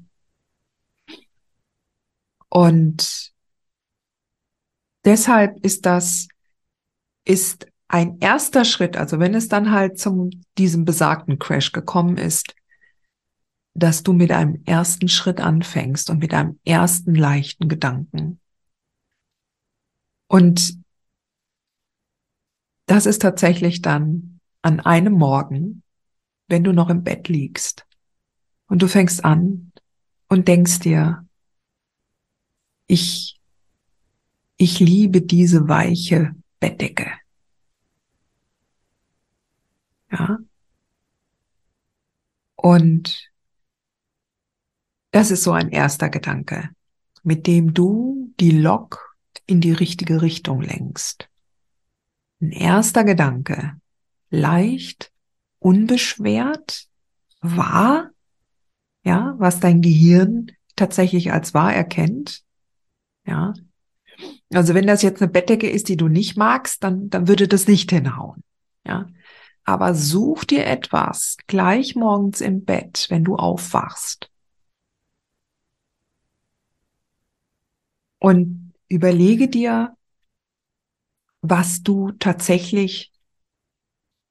Und 2.48 3.34
deshalb 5.04 5.60
ist 5.66 5.86
das, 5.86 6.30
ist 7.26 7.68
ein 7.90 8.20
erster 8.20 8.64
Schritt, 8.64 8.96
also 8.96 9.20
wenn 9.20 9.34
es 9.34 9.50
dann 9.50 9.72
halt 9.72 10.00
zum 10.00 10.30
diesem 10.58 10.86
besagten 10.86 11.38
Crash 11.38 11.74
gekommen 11.74 12.18
ist, 12.18 12.56
dass 13.74 14.04
du 14.04 14.14
mit 14.14 14.32
einem 14.32 14.62
ersten 14.66 15.10
Schritt 15.10 15.42
anfängst 15.42 16.10
und 16.10 16.20
mit 16.20 16.34
einem 16.34 16.60
ersten 16.64 17.14
leichten 17.14 17.68
Gedanken. 17.68 18.40
Und 20.28 20.77
das 22.88 23.06
ist 23.06 23.22
tatsächlich 23.22 23.82
dann 23.82 24.40
an 24.62 24.80
einem 24.80 25.14
Morgen, 25.14 25.84
wenn 26.48 26.64
du 26.64 26.74
noch 26.74 26.90
im 26.90 27.04
Bett 27.04 27.28
liegst 27.28 27.86
und 28.68 28.82
du 28.82 28.88
fängst 28.88 29.24
an 29.24 29.72
und 30.30 30.48
denkst 30.48 30.80
dir, 30.80 31.28
ich, 32.88 33.40
ich 34.56 34.80
liebe 34.80 35.22
diese 35.22 35.68
weiche 35.68 36.34
Bettdecke. 36.60 37.12
Ja. 40.10 40.40
Und 42.56 43.30
das 45.12 45.32
ist 45.32 45.44
so 45.44 45.52
ein 45.52 45.70
erster 45.70 46.10
Gedanke, 46.10 46.70
mit 47.24 47.48
dem 47.48 47.74
du 47.74 48.34
die 48.40 48.52
Lok 48.52 49.18
in 49.46 49.60
die 49.60 49.74
richtige 49.74 50.22
Richtung 50.22 50.62
lenkst. 50.62 51.30
Ein 52.40 52.52
erster 52.52 53.04
Gedanke, 53.04 53.74
leicht, 54.30 55.12
unbeschwert, 55.60 56.88
wahr, 57.42 58.12
ja, 59.04 59.36
was 59.38 59.60
dein 59.60 59.82
Gehirn 59.82 60.52
tatsächlich 60.76 61.32
als 61.32 61.54
wahr 61.54 61.74
erkennt, 61.74 62.44
ja. 63.26 63.54
Also 64.54 64.74
wenn 64.74 64.88
das 64.88 65.02
jetzt 65.02 65.22
eine 65.22 65.32
Bettdecke 65.32 65.70
ist, 65.70 65.90
die 65.90 65.98
du 65.98 66.08
nicht 66.08 66.38
magst, 66.38 66.84
dann, 66.84 67.10
dann 67.10 67.28
würde 67.28 67.48
das 67.48 67.68
nicht 67.68 67.92
hinhauen, 67.92 68.44
ja. 68.86 69.08
Aber 69.64 69.94
such 69.96 70.46
dir 70.46 70.66
etwas 70.66 71.38
gleich 71.48 71.96
morgens 71.96 72.40
im 72.40 72.64
Bett, 72.64 73.08
wenn 73.10 73.26
du 73.26 73.36
aufwachst. 73.36 74.32
Und 78.20 78.74
überlege 78.88 79.50
dir, 79.50 79.97
was 81.50 81.84
du 81.84 82.12
tatsächlich 82.14 83.12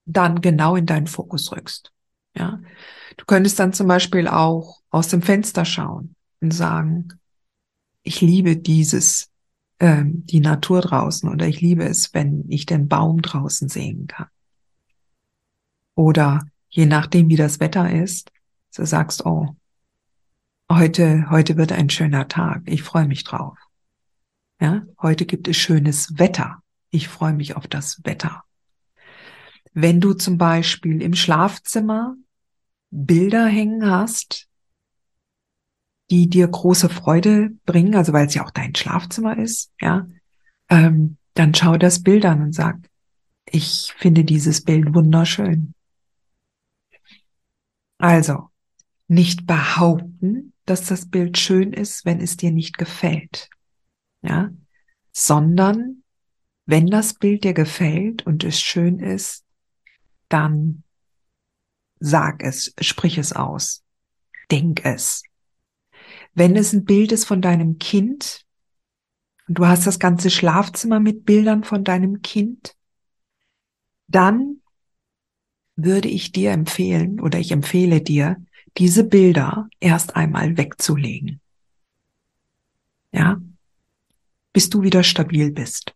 dann 0.05 0.41
genau 0.41 0.77
in 0.77 0.87
deinen 0.87 1.07
Fokus 1.07 1.53
rückst. 1.53 1.93
Ja, 2.37 2.61
du 3.17 3.25
könntest 3.25 3.59
dann 3.59 3.73
zum 3.73 3.89
Beispiel 3.89 4.29
auch 4.29 4.81
aus 4.91 5.09
dem 5.09 5.23
Fenster 5.23 5.65
schauen 5.65 6.15
und 6.41 6.53
sagen, 6.53 7.09
ich 8.03 8.21
liebe 8.21 8.57
dieses, 8.57 9.31
ähm, 9.81 10.25
die 10.27 10.41
Natur 10.41 10.81
draußen 10.81 11.29
oder 11.29 11.47
ich 11.47 11.61
liebe 11.61 11.85
es, 11.85 12.15
wenn 12.15 12.45
ich 12.49 12.67
den 12.67 12.89
Baum 12.89 13.23
draußen 13.23 13.69
sehen 13.69 14.07
kann. 14.07 14.29
Oder 15.95 16.47
je 16.69 16.87
nachdem, 16.87 17.29
wie 17.29 17.37
das 17.37 17.59
Wetter 17.59 17.91
ist, 17.91 18.31
du 18.77 18.85
sagst, 18.85 19.25
oh, 19.25 19.57
heute, 20.71 21.31
heute 21.31 21.57
wird 21.57 21.73
ein 21.73 21.91
schöner 21.91 22.29
Tag, 22.29 22.63
ich 22.67 22.83
freue 22.83 23.09
mich 23.09 23.25
drauf. 23.25 23.59
Ja, 24.61 24.87
heute 25.01 25.27
gibt 25.27 25.49
es 25.49 25.57
schönes 25.57 26.19
Wetter, 26.19 26.63
ich 26.97 27.09
freue 27.09 27.35
mich 27.35 27.57
auf 27.57 27.67
das 27.67 28.05
Wetter. 28.05 28.43
Wenn 29.73 30.01
du 30.01 30.15
zum 30.15 30.39
Beispiel 30.39 31.03
im 31.03 31.15
Schlafzimmer 31.15 32.17
Bilder 32.91 33.47
hängen 33.47 33.91
hast, 33.91 34.49
die 36.11 36.29
dir 36.29 36.49
große 36.49 36.89
Freude 36.89 37.51
bringen, 37.67 37.95
also 37.95 38.13
weil 38.13 38.27
es 38.27 38.35
ja 38.35 38.45
auch 38.45 38.51
dein 38.51 38.75
Schlafzimmer 38.75 39.37
ist, 39.37 39.73
ja, 39.81 40.07
ähm, 40.71 41.19
dann 41.35 41.55
schau 41.55 41.77
das 41.77 42.03
Bild 42.03 42.25
an 42.25 42.43
und 42.43 42.55
sag, 42.55 42.79
ich 43.45 43.93
finde 43.99 44.25
dieses 44.25 44.63
Bild 44.65 44.95
wunderschön. 44.95 45.75
Also, 47.99 48.49
nicht 49.09 49.47
behaupten, 49.47 50.55
dass 50.65 50.87
das 50.87 51.09
Bild 51.09 51.39
schön 51.39 51.73
ist, 51.73 52.05
wenn 52.05 52.21
es 52.21 52.37
dir 52.37 52.51
nicht 52.51 52.79
gefällt. 52.79 53.51
Ja, 54.23 54.51
sondern 55.13 56.03
wenn 56.67 56.89
das 56.89 57.15
Bild 57.15 57.45
dir 57.45 57.55
gefällt 57.55 58.27
und 58.27 58.45
es 58.45 58.61
schön 58.61 58.99
ist, 58.99 59.45
dann 60.29 60.83
sag 62.01 62.43
es, 62.43 62.75
sprich 62.81 63.19
es 63.19 63.33
aus, 63.33 63.85
denk 64.51 64.85
es. 64.85 65.23
Wenn 66.35 66.57
es 66.57 66.73
ein 66.73 66.85
Bild 66.85 67.13
ist 67.13 67.25
von 67.25 67.41
deinem 67.41 67.79
Kind 67.79 68.45
und 69.49 69.59
du 69.59 69.67
hast 69.67 69.87
das 69.87 69.99
ganze 69.99 70.29
Schlafzimmer 70.29 71.01
mit 71.01 71.25
Bildern 71.25 71.65
von 71.65 71.85
deinem 71.85 72.21
Kind, 72.21 72.75
dann 74.09 74.61
würde 75.77 76.09
ich 76.09 76.33
dir 76.33 76.51
empfehlen 76.51 77.21
oder 77.21 77.39
ich 77.39 77.53
empfehle 77.53 78.01
dir, 78.01 78.37
diese 78.77 79.05
Bilder 79.05 79.69
erst 79.81 80.17
einmal 80.17 80.57
wegzulegen. 80.57 81.41
Ja, 83.13 83.41
bis 84.53 84.69
du 84.69 84.83
wieder 84.83 85.03
stabil 85.03 85.51
bist. 85.53 85.96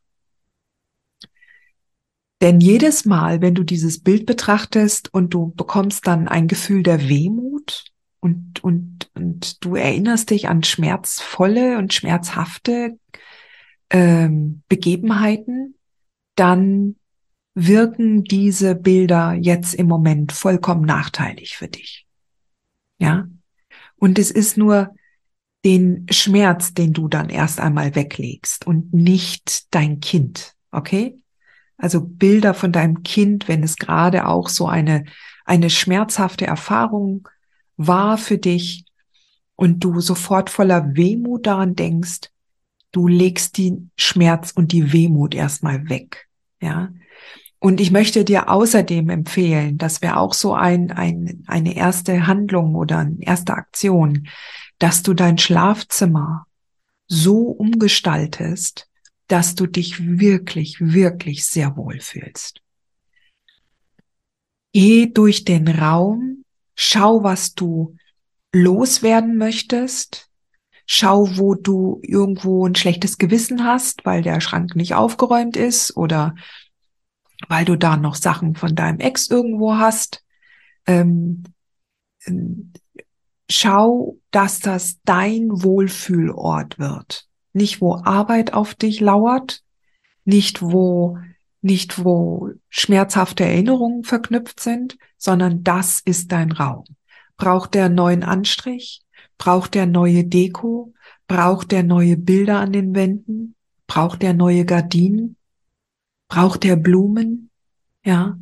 Denn 2.40 2.60
jedes 2.60 3.04
Mal, 3.04 3.42
wenn 3.42 3.54
du 3.54 3.64
dieses 3.64 4.02
Bild 4.02 4.24
betrachtest 4.24 5.12
und 5.12 5.34
du 5.34 5.52
bekommst 5.54 6.06
dann 6.06 6.26
ein 6.26 6.48
Gefühl 6.48 6.82
der 6.82 7.08
Wehmut 7.08 7.84
und, 8.20 8.64
und, 8.64 9.10
und 9.14 9.64
du 9.64 9.76
erinnerst 9.76 10.30
dich 10.30 10.48
an 10.48 10.62
schmerzvolle 10.62 11.76
und 11.76 11.92
schmerzhafte 11.92 12.98
ähm, 13.90 14.62
Begebenheiten, 14.68 15.74
dann 16.34 16.96
wirken 17.54 18.24
diese 18.24 18.74
Bilder 18.74 19.34
jetzt 19.34 19.74
im 19.74 19.86
Moment 19.86 20.32
vollkommen 20.32 20.86
nachteilig 20.86 21.56
für 21.56 21.68
dich. 21.68 22.06
Ja? 22.98 23.28
Und 23.96 24.18
es 24.18 24.30
ist 24.30 24.56
nur 24.56 24.94
den 25.64 26.06
Schmerz, 26.10 26.72
den 26.72 26.94
du 26.94 27.08
dann 27.08 27.28
erst 27.28 27.60
einmal 27.60 27.94
weglegst 27.94 28.66
und 28.66 28.94
nicht 28.94 29.74
dein 29.74 30.00
Kind. 30.00 30.54
Okay? 30.70 31.18
Also 31.80 32.02
Bilder 32.02 32.52
von 32.52 32.72
deinem 32.72 33.02
Kind, 33.02 33.48
wenn 33.48 33.62
es 33.62 33.76
gerade 33.76 34.26
auch 34.26 34.48
so 34.48 34.68
eine, 34.68 35.04
eine 35.46 35.70
schmerzhafte 35.70 36.46
Erfahrung 36.46 37.28
war 37.76 38.18
für 38.18 38.36
dich 38.36 38.84
und 39.56 39.80
du 39.80 40.00
sofort 40.00 40.50
voller 40.50 40.94
Wehmut 40.94 41.46
daran 41.46 41.74
denkst, 41.74 42.30
du 42.92 43.08
legst 43.08 43.56
die 43.56 43.88
Schmerz 43.96 44.52
und 44.54 44.72
die 44.72 44.92
Wehmut 44.92 45.34
erstmal 45.34 45.88
weg. 45.88 46.28
Ja. 46.60 46.90
Und 47.58 47.80
ich 47.80 47.90
möchte 47.90 48.24
dir 48.24 48.50
außerdem 48.50 49.08
empfehlen, 49.08 49.78
dass 49.78 50.02
wir 50.02 50.18
auch 50.18 50.34
so 50.34 50.54
ein, 50.54 50.90
ein, 50.90 51.44
eine 51.46 51.76
erste 51.76 52.26
Handlung 52.26 52.74
oder 52.74 52.98
eine 52.98 53.22
erste 53.22 53.54
Aktion, 53.54 54.28
dass 54.78 55.02
du 55.02 55.14
dein 55.14 55.38
Schlafzimmer 55.38 56.46
so 57.06 57.42
umgestaltest, 57.42 58.89
dass 59.30 59.54
du 59.54 59.66
dich 59.66 60.18
wirklich, 60.18 60.80
wirklich 60.80 61.44
sehr 61.46 61.76
wohl 61.76 62.00
fühlst. 62.00 62.62
Geh 64.72 65.06
durch 65.06 65.44
den 65.44 65.68
Raum, 65.68 66.44
schau, 66.74 67.22
was 67.22 67.54
du 67.54 67.96
loswerden 68.52 69.36
möchtest, 69.36 70.28
schau, 70.84 71.36
wo 71.36 71.54
du 71.54 72.00
irgendwo 72.02 72.66
ein 72.66 72.74
schlechtes 72.74 73.18
Gewissen 73.18 73.64
hast, 73.64 74.04
weil 74.04 74.22
der 74.22 74.40
Schrank 74.40 74.74
nicht 74.74 74.94
aufgeräumt 74.94 75.56
ist 75.56 75.96
oder 75.96 76.34
weil 77.48 77.64
du 77.64 77.76
da 77.76 77.96
noch 77.96 78.16
Sachen 78.16 78.56
von 78.56 78.74
deinem 78.74 78.98
Ex 78.98 79.28
irgendwo 79.28 79.74
hast. 79.74 80.24
Ähm, 80.86 81.44
schau, 83.48 84.18
dass 84.32 84.58
das 84.58 84.98
dein 85.04 85.50
Wohlfühlort 85.50 86.80
wird 86.80 87.29
nicht 87.52 87.80
wo 87.80 87.96
Arbeit 87.96 88.52
auf 88.52 88.74
dich 88.74 89.00
lauert, 89.00 89.62
nicht 90.24 90.62
wo, 90.62 91.18
nicht 91.60 92.04
wo 92.04 92.50
schmerzhafte 92.68 93.44
Erinnerungen 93.44 94.04
verknüpft 94.04 94.60
sind, 94.60 94.96
sondern 95.16 95.62
das 95.62 96.00
ist 96.00 96.32
dein 96.32 96.52
Raum. 96.52 96.84
Braucht 97.36 97.74
der 97.74 97.88
neuen 97.88 98.22
Anstrich? 98.22 99.02
Braucht 99.38 99.74
der 99.74 99.86
neue 99.86 100.24
Deko? 100.24 100.92
Braucht 101.26 101.72
der 101.72 101.82
neue 101.82 102.16
Bilder 102.16 102.60
an 102.60 102.72
den 102.72 102.94
Wänden? 102.94 103.54
Braucht 103.86 104.22
der 104.22 104.34
neue 104.34 104.64
Gardinen? 104.64 105.36
Braucht 106.28 106.64
der 106.64 106.76
Blumen? 106.76 107.50
Ja. 108.04 108.38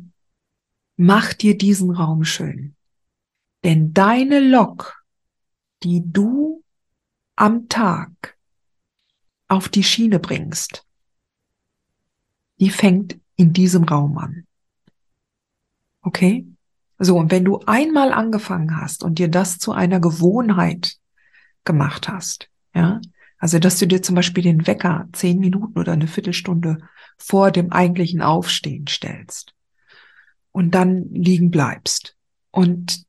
Mach 0.97 1.33
dir 1.33 1.57
diesen 1.57 1.91
Raum 1.91 2.23
schön. 2.23 2.75
Denn 3.63 3.93
deine 3.93 4.39
Lok, 4.39 5.03
die 5.83 6.01
du 6.05 6.63
am 7.35 7.69
Tag 7.69 8.37
auf 9.49 9.67
die 9.67 9.83
Schiene 9.83 10.19
bringst, 10.19 10.85
die 12.59 12.69
fängt 12.69 13.19
in 13.35 13.51
diesem 13.51 13.83
Raum 13.83 14.17
an. 14.17 14.47
Okay? 16.01 16.45
So, 16.97 17.17
und 17.17 17.31
wenn 17.31 17.45
du 17.45 17.59
einmal 17.65 18.11
angefangen 18.11 18.79
hast 18.79 19.03
und 19.03 19.19
dir 19.19 19.29
das 19.29 19.57
zu 19.57 19.71
einer 19.71 19.99
Gewohnheit 19.99 20.97
gemacht 21.63 22.07
hast, 22.09 22.49
ja, 22.73 23.01
also 23.37 23.57
dass 23.57 23.79
du 23.79 23.87
dir 23.87 24.01
zum 24.01 24.15
Beispiel 24.15 24.43
den 24.43 24.67
Wecker 24.67 25.07
zehn 25.13 25.39
Minuten 25.39 25.79
oder 25.79 25.93
eine 25.93 26.07
Viertelstunde 26.07 26.79
vor 27.17 27.51
dem 27.51 27.71
eigentlichen 27.71 28.21
Aufstehen 28.21 28.87
stellst 28.87 29.53
und 30.51 30.75
dann 30.75 31.09
liegen 31.13 31.51
bleibst 31.51 32.17
und 32.51 33.05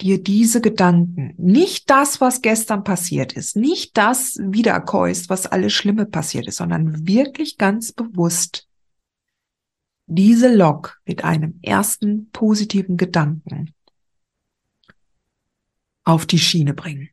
dir 0.00 0.22
diese 0.22 0.60
Gedanken, 0.60 1.34
nicht 1.36 1.90
das, 1.90 2.20
was 2.20 2.40
gestern 2.42 2.84
passiert 2.84 3.32
ist, 3.32 3.56
nicht 3.56 3.96
das 3.96 4.38
wiederkäust, 4.40 5.28
was 5.28 5.46
alles 5.46 5.72
Schlimme 5.72 6.06
passiert 6.06 6.46
ist, 6.46 6.56
sondern 6.56 7.06
wirklich 7.06 7.58
ganz 7.58 7.92
bewusst 7.92 8.68
diese 10.06 10.54
Lok 10.54 11.00
mit 11.04 11.24
einem 11.24 11.58
ersten 11.62 12.30
positiven 12.30 12.96
Gedanken 12.96 13.74
auf 16.04 16.24
die 16.24 16.38
Schiene 16.38 16.72
bringen. 16.72 17.10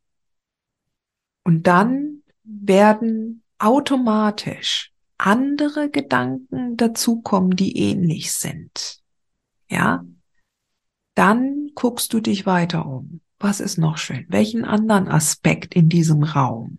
Und 1.43 1.67
dann 1.67 2.23
werden 2.43 3.43
automatisch 3.59 4.93
andere 5.17 5.89
Gedanken 5.89 6.77
dazukommen, 6.77 7.55
die 7.55 7.77
ähnlich 7.77 8.31
sind. 8.31 9.01
Ja, 9.69 10.05
Dann 11.15 11.71
guckst 11.75 12.13
du 12.13 12.19
dich 12.19 12.45
weiter 12.45 12.85
um. 12.85 13.21
Was 13.39 13.59
ist 13.59 13.77
noch 13.77 13.97
schön? 13.97 14.25
Welchen 14.29 14.63
anderen 14.63 15.07
Aspekt 15.07 15.75
in 15.75 15.89
diesem 15.89 16.23
Raum? 16.23 16.77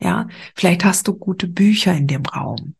Ja, 0.00 0.28
vielleicht 0.54 0.84
hast 0.84 1.08
du 1.08 1.14
gute 1.14 1.46
Bücher 1.46 1.94
in 1.94 2.06
dem 2.06 2.26
Raum. 2.26 2.74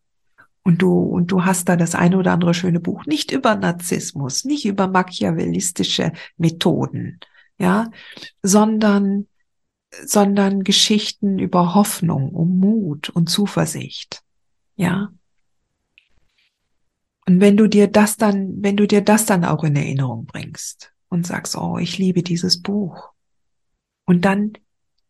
Und 0.63 0.83
du, 0.83 0.99
und 1.01 1.31
du 1.31 1.45
hast 1.45 1.69
da 1.69 1.77
das 1.77 1.95
eine 1.95 2.19
oder 2.19 2.33
andere 2.33 2.53
schöne 2.53 2.81
Buch. 2.81 3.07
Nicht 3.07 3.31
über 3.31 3.55
Narzissmus, 3.55 4.45
nicht 4.45 4.65
über 4.65 4.89
machiavellistische 4.89 6.13
Methoden, 6.37 7.21
ja, 7.57 7.91
sondern, 8.43 9.29
sondern 10.05 10.65
Geschichten 10.65 11.39
über 11.39 11.75
Hoffnung, 11.75 12.31
um 12.31 12.59
Mut 12.59 13.11
und 13.11 13.31
Zuversicht, 13.31 14.23
ja. 14.75 15.11
Und 17.29 17.41
wenn 17.41 17.57
du 17.57 17.67
dir 17.69 17.89
das 17.89 18.17
dann, 18.17 18.63
wenn 18.63 18.77
du 18.77 18.87
dir 18.87 19.01
das 19.01 19.27
dann 19.27 19.45
auch 19.45 19.65
in 19.65 19.77
Erinnerung 19.77 20.27
bringst 20.27 20.93
und 21.09 21.27
sagst, 21.27 21.57
oh, 21.57 21.79
ich 21.79 21.99
liebe 21.99 22.23
dieses 22.23 22.63
Buch. 22.63 23.11
Und 24.05 24.25
dann 24.25 24.53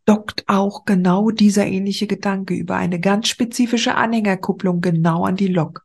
dockt 0.07 0.44
auch 0.46 0.85
genau 0.85 1.31
dieser 1.31 1.66
ähnliche 1.66 2.07
Gedanke 2.07 2.55
über 2.55 2.76
eine 2.76 3.00
ganz 3.00 3.29
spezifische 3.29 3.96
Anhängerkupplung 3.96 4.81
genau 4.81 5.24
an 5.24 5.37
die 5.37 5.48
Lok. 5.48 5.85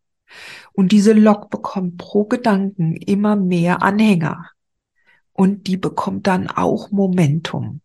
Und 0.72 0.92
diese 0.94 1.14
Lok 1.14 1.50
bekommt 1.50 1.98
pro 1.98 2.24
Gedanken 2.24 2.96
immer 2.96 3.36
mehr 3.36 3.82
Anhänger. 3.82 4.50
Und 5.34 5.68
die 5.68 5.78
bekommt 5.78 6.28
dann 6.28 6.48
auch 6.48 6.92
Momentum. 6.92 7.82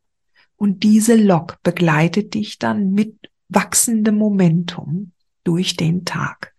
Und 0.56 0.82
diese 0.84 1.16
Lok 1.16 1.56
begleitet 1.62 2.34
dich 2.34 2.58
dann 2.58 2.92
mit 2.92 3.16
wachsendem 3.48 4.16
Momentum 4.16 5.12
durch 5.42 5.76
den 5.76 6.04
Tag. 6.04 6.55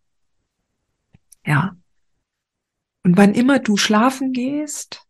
Ja. 1.47 1.77
Und 3.03 3.17
wann 3.17 3.33
immer 3.33 3.59
du 3.59 3.77
schlafen 3.77 4.33
gehst, 4.33 5.07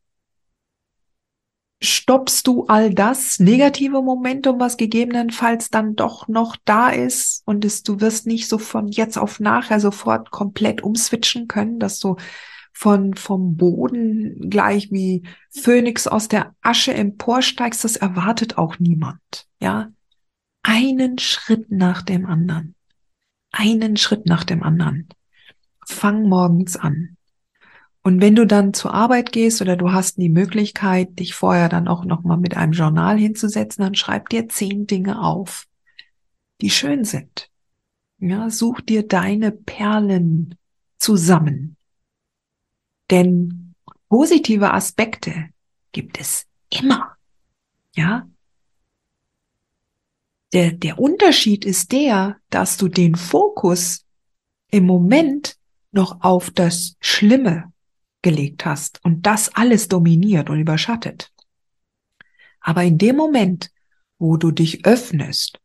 stoppst 1.82 2.46
du 2.48 2.66
all 2.68 2.94
das 2.94 3.40
negative 3.40 4.02
Momentum, 4.02 4.60
was 4.60 4.78
gegebenenfalls 4.78 5.70
dann 5.70 5.96
doch 5.96 6.28
noch 6.28 6.56
da 6.64 6.90
ist 6.90 7.42
und 7.46 7.66
es, 7.66 7.84
du 7.84 8.00
wirst 8.00 8.28
nicht 8.28 8.48
so 8.48 8.60
von 8.60 8.88
jetzt 8.88 9.18
auf 9.18 9.40
nachher 9.40 9.80
sofort 9.80 10.32
komplett 10.32 10.82
umswitchen 10.82 11.48
können, 11.48 11.80
dass 11.80 12.00
du 12.00 12.16
von, 12.72 13.16
vom 13.16 13.58
Boden 13.58 14.50
gleich 14.50 14.92
wie 14.92 15.24
Phönix 15.50 16.08
aus 16.08 16.28
der 16.28 16.56
Asche 16.62 16.94
emporsteigst, 16.94 17.84
das 17.84 17.96
erwartet 17.96 18.58
auch 18.60 18.78
niemand, 18.80 19.48
ja. 19.60 19.90
Einen 20.62 21.18
Schritt 21.18 21.72
nach 21.72 22.02
dem 22.02 22.26
anderen. 22.26 22.76
Einen 23.52 23.98
Schritt 23.98 24.26
nach 24.26 24.44
dem 24.44 24.62
anderen 24.62 25.08
fang 25.88 26.28
morgens 26.28 26.76
an. 26.76 27.18
Und 28.04 28.22
wenn 28.22 28.36
du 28.36 28.46
dann 28.46 28.74
zur 28.74 28.94
Arbeit 28.94 29.32
gehst 29.32 29.62
oder 29.62 29.76
du 29.76 29.92
hast 29.92 30.18
die 30.18 30.30
Möglichkeit, 30.30 31.20
dich 31.20 31.34
vorher 31.34 31.68
dann 31.68 31.88
auch 31.88 32.06
nochmal 32.06 32.38
mit 32.38 32.56
einem 32.56 32.72
Journal 32.72 33.18
hinzusetzen, 33.18 33.84
dann 33.84 33.96
schreib 33.96 34.30
dir 34.30 34.48
zehn 34.48 34.88
Dinge 34.88 35.22
auf, 35.22 35.68
die 36.62 36.70
schön 36.70 37.04
sind. 37.04 37.50
Ja, 38.20 38.50
such 38.50 38.82
dir 38.82 39.06
deine 39.06 39.52
Perlen 39.52 40.56
zusammen. 40.98 41.76
Denn 43.10 43.76
positive 44.10 44.74
Aspekte 44.74 45.50
gibt 45.92 46.20
es 46.20 46.46
immer. 46.70 47.16
Ja. 47.96 48.28
Der, 50.54 50.72
der 50.72 50.98
Unterschied 50.98 51.66
ist 51.66 51.92
der, 51.92 52.38
dass 52.50 52.78
du 52.78 52.88
den 52.88 53.16
Fokus 53.16 54.06
im 54.72 54.86
Moment 54.86 55.57
noch 55.98 56.22
auf 56.22 56.50
das 56.50 56.96
Schlimme 57.02 57.74
gelegt 58.22 58.66
hast 58.66 59.04
und 59.04 59.26
das 59.26 59.54
alles 59.54 59.90
dominiert 59.90 60.50
und 60.50 60.60
überschattet. 60.60 61.32
Aber 62.62 62.84
in 62.84 62.98
dem 62.98 63.16
Moment, 63.16 63.72
wo 64.20 64.38
du 64.38 64.52
dich 64.52 64.86
öffnest 64.86 65.60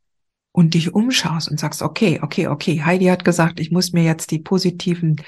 und 0.53 0.75
dich 0.75 0.95
umschaust 0.95 1.51
und 1.51 1.61
sagst, 1.61 1.83
okay, 1.83 2.21
okay, 2.23 2.49
okay, 2.49 2.83
Heidi 2.83 3.07
hat 3.07 3.25
gesagt, 3.25 3.61
ich 3.61 3.71
muss 3.71 3.93
mir 3.93 4.05
jetzt 4.05 4.31
die 4.31 4.39
positiven 4.39 5.21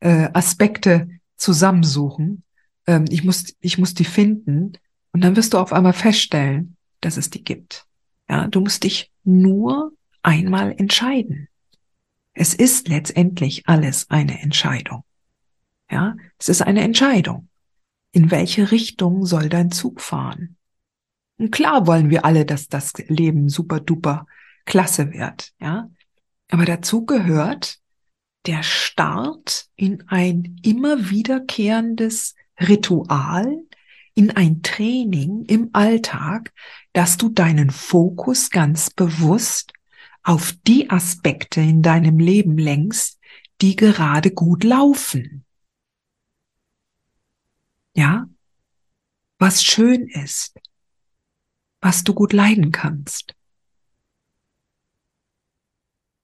äh, 0.00 0.28
Aspekte 0.32 1.08
zusammensuchen, 1.36 2.42
ähm, 2.86 3.04
ich 3.08 3.24
muss, 3.24 3.54
ich 3.60 3.78
muss 3.78 3.94
die 3.94 4.04
finden 4.04 4.72
und 5.12 5.22
dann 5.22 5.36
wirst 5.36 5.54
du 5.54 5.58
auf 5.58 5.72
einmal 5.72 5.92
feststellen, 5.92 6.76
dass 7.00 7.16
es 7.16 7.30
die 7.30 7.44
gibt. 7.44 7.86
Ja, 8.28 8.48
du 8.48 8.60
musst 8.60 8.82
dich 8.84 9.10
nur 9.24 9.92
einmal 10.22 10.74
entscheiden. 10.76 11.48
Es 12.38 12.52
ist 12.52 12.88
letztendlich 12.88 13.66
alles 13.66 14.10
eine 14.10 14.42
Entscheidung. 14.42 15.04
Ja, 15.90 16.16
es 16.38 16.50
ist 16.50 16.60
eine 16.60 16.82
Entscheidung. 16.82 17.48
In 18.12 18.30
welche 18.30 18.70
Richtung 18.70 19.24
soll 19.24 19.48
dein 19.48 19.70
Zug 19.70 20.02
fahren? 20.02 20.56
Und 21.38 21.50
klar 21.50 21.86
wollen 21.86 22.10
wir 22.10 22.26
alle, 22.26 22.44
dass 22.44 22.68
das 22.68 22.92
Leben 23.08 23.48
super 23.48 23.80
duper 23.80 24.26
klasse 24.66 25.12
wird, 25.12 25.52
ja. 25.60 25.90
Aber 26.50 26.66
dazu 26.66 27.06
gehört 27.06 27.78
der 28.44 28.62
Start 28.62 29.68
in 29.74 30.06
ein 30.08 30.60
immer 30.62 31.08
wiederkehrendes 31.08 32.34
Ritual, 32.60 33.62
in 34.14 34.30
ein 34.30 34.62
Training 34.62 35.44
im 35.46 35.70
Alltag, 35.72 36.52
dass 36.92 37.16
du 37.16 37.30
deinen 37.30 37.70
Fokus 37.70 38.50
ganz 38.50 38.90
bewusst 38.90 39.72
auf 40.26 40.52
die 40.66 40.90
Aspekte 40.90 41.60
in 41.60 41.82
deinem 41.82 42.18
Leben 42.18 42.58
lenkst, 42.58 43.20
die 43.60 43.76
gerade 43.76 44.32
gut 44.32 44.64
laufen. 44.64 45.44
Ja? 47.94 48.28
Was 49.38 49.62
schön 49.62 50.08
ist, 50.08 50.58
was 51.80 52.02
du 52.02 52.12
gut 52.12 52.32
leiden 52.32 52.72
kannst. 52.72 53.36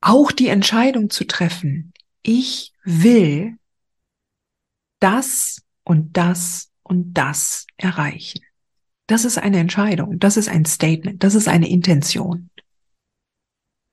Auch 0.01 0.33
die 0.33 0.49
Entscheidung 0.49 1.09
zu 1.09 1.25
treffen, 1.25 1.93
ich 2.23 2.73
will 2.83 3.57
das 4.99 5.63
und 5.85 6.17
das 6.17 6.73
und 6.83 7.13
das 7.13 7.69
erreichen. 7.77 8.41
Das 9.07 9.25
ist 9.25 9.39
eine 9.39 9.59
Entscheidung, 9.59 10.19
das 10.19 10.37
ist 10.37 10.49
ein 10.49 10.65
Statement, 10.65 11.23
das 11.23 11.37
ist 11.37 11.47
eine 11.47 11.69
Intention 11.69 12.51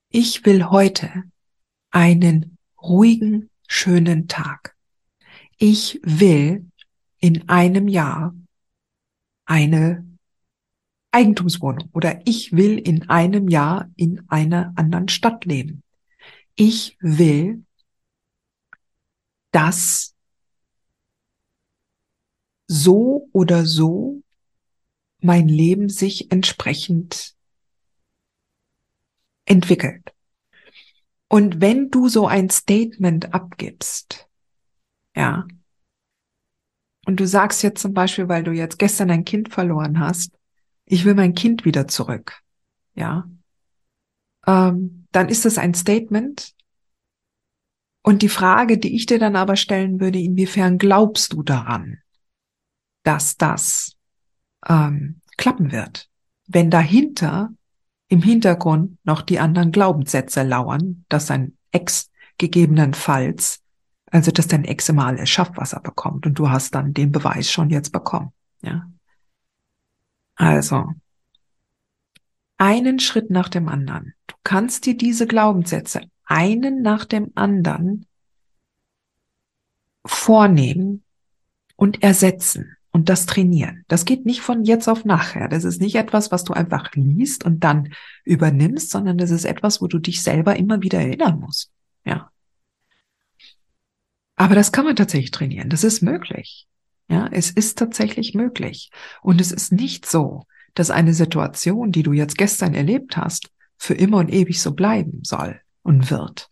ich 0.10 0.46
will 0.46 0.66
heute 0.66 1.24
einen 1.92 2.58
ruhigen, 2.82 3.50
schönen 3.68 4.28
Tag. 4.28 4.76
Ich 5.58 6.00
will 6.04 6.66
in 7.20 7.48
einem 7.48 7.88
Jahr 7.88 8.36
eine 9.46 10.06
Eigentumswohnung 11.12 11.90
oder 11.94 12.22
ich 12.26 12.54
will 12.54 12.78
in 12.78 13.10
einem 13.10 13.50
Jahr 13.50 13.90
in 13.96 14.24
einer 14.30 14.74
anderen 14.76 15.10
Stadt 15.10 15.46
leben. 15.46 15.84
Ich 16.56 16.98
will, 17.00 17.64
dass 19.52 20.16
so 22.68 23.28
oder 23.32 23.66
so 23.66 24.22
mein 25.22 25.48
Leben 25.48 25.90
sich 25.90 26.32
entsprechend 26.32 27.36
entwickelt. 29.50 30.14
Und 31.28 31.60
wenn 31.60 31.90
du 31.90 32.08
so 32.08 32.28
ein 32.28 32.50
Statement 32.50 33.34
abgibst, 33.34 34.28
ja, 35.16 35.46
und 37.06 37.20
du 37.20 37.28
sagst 37.28 37.64
jetzt 37.64 37.82
zum 37.82 37.94
Beispiel, 37.94 38.30
weil 38.30 38.44
du 38.44 38.52
jetzt 38.52 38.80
gestern 38.80 39.12
ein 39.12 39.26
Kind 39.26 39.50
verloren 39.50 40.00
hast, 40.00 40.32
ich 40.86 41.06
will 41.06 41.16
mein 41.16 41.34
Kind 41.34 41.66
wieder 41.66 41.88
zurück, 41.88 42.42
ja, 42.96 43.30
ähm, 44.48 45.08
dann 45.12 45.30
ist 45.30 45.46
das 45.46 45.58
ein 45.58 45.74
Statement. 45.74 46.54
Und 48.02 48.22
die 48.22 48.30
Frage, 48.30 48.78
die 48.78 48.96
ich 48.96 49.06
dir 49.06 49.20
dann 49.20 49.36
aber 49.36 49.56
stellen 49.56 50.00
würde, 50.00 50.20
inwiefern 50.20 50.78
glaubst 50.78 51.34
du 51.34 51.44
daran, 51.44 52.00
dass 53.04 53.38
das 53.38 53.98
ähm, 54.68 55.22
klappen 55.38 55.72
wird? 55.72 56.10
Wenn 56.48 56.72
dahinter 56.72 57.52
im 58.10 58.22
Hintergrund 58.22 58.98
noch 59.06 59.22
die 59.22 59.40
anderen 59.40 59.72
Glaubenssätze 59.72 60.44
lauern, 60.44 61.06
dass 61.10 61.28
dein 61.28 61.58
Ex 61.72 62.12
gegebenenfalls, 62.38 63.62
also 64.12 64.32
dass 64.32 64.48
dein 64.48 64.66
Ex 64.66 64.90
immer 64.90 65.06
alles 65.06 65.30
schafft, 65.30 65.58
was 65.58 65.74
er 65.74 65.82
bekommt 65.82 66.26
und 66.26 66.38
du 66.38 66.50
hast 66.50 66.74
dann 66.76 66.94
den 66.94 67.12
Beweis 67.12 67.52
schon 67.52 67.70
jetzt 67.70 67.92
bekommen, 67.92 68.34
ja. 68.62 68.90
Also, 70.36 70.94
einen 72.58 73.00
Schritt 73.00 73.30
nach 73.30 73.50
dem 73.50 73.68
anderen. 73.68 74.14
Du 74.28 74.36
kannst 74.44 74.86
dir 74.86 74.98
diese 74.98 75.28
Glaubenssätze 75.28 76.02
einen 76.26 76.82
nach 76.82 77.06
dem 77.06 77.32
anderen 77.36 78.06
vornehmen 80.06 81.04
und 81.76 82.02
ersetzen 82.02 82.78
und 83.00 83.08
das 83.08 83.26
trainieren. 83.26 83.86
Das 83.88 84.04
geht 84.04 84.26
nicht 84.26 84.42
von 84.42 84.66
jetzt 84.66 84.90
auf 84.90 85.06
nachher. 85.06 85.48
Das 85.48 85.64
ist 85.64 85.80
nicht 85.80 85.96
etwas, 85.96 86.34
was 86.34 86.44
du 86.44 86.52
einfach 86.52 86.92
liest 86.96 87.46
und 87.46 87.64
dann 87.64 87.94
übernimmst, 88.26 88.92
sondern 88.92 89.18
das 89.18 89.32
ist 89.32 89.46
etwas, 89.46 89.82
wo 89.82 89.88
du 89.88 90.00
dich 90.00 90.22
selber 90.22 90.58
immer 90.58 90.82
wieder 90.82 91.00
erinnern 91.00 91.40
musst. 91.40 91.72
Ja. 92.04 92.30
Aber 94.36 94.54
das 94.54 94.74
kann 94.74 94.84
man 94.84 94.98
tatsächlich 94.98 95.32
trainieren. 95.32 95.70
Das 95.70 95.86
ist 95.86 96.02
möglich. 96.02 96.68
Ja, 97.08 97.30
es 97.32 97.52
ist 97.52 97.78
tatsächlich 97.78 98.34
möglich. 98.34 98.92
Und 99.22 99.40
es 99.40 99.54
ist 99.54 99.72
nicht 99.72 100.06
so, 100.06 100.44
dass 100.74 100.92
eine 100.92 101.14
Situation, 101.14 101.94
die 101.94 102.04
du 102.04 102.12
jetzt 102.12 102.38
gestern 102.38 102.74
erlebt 102.74 103.16
hast, 103.16 103.50
für 103.78 103.94
immer 103.94 104.18
und 104.18 104.30
ewig 104.30 104.62
so 104.62 104.74
bleiben 104.74 105.22
soll 105.24 105.62
und 105.84 106.12
wird. 106.12 106.50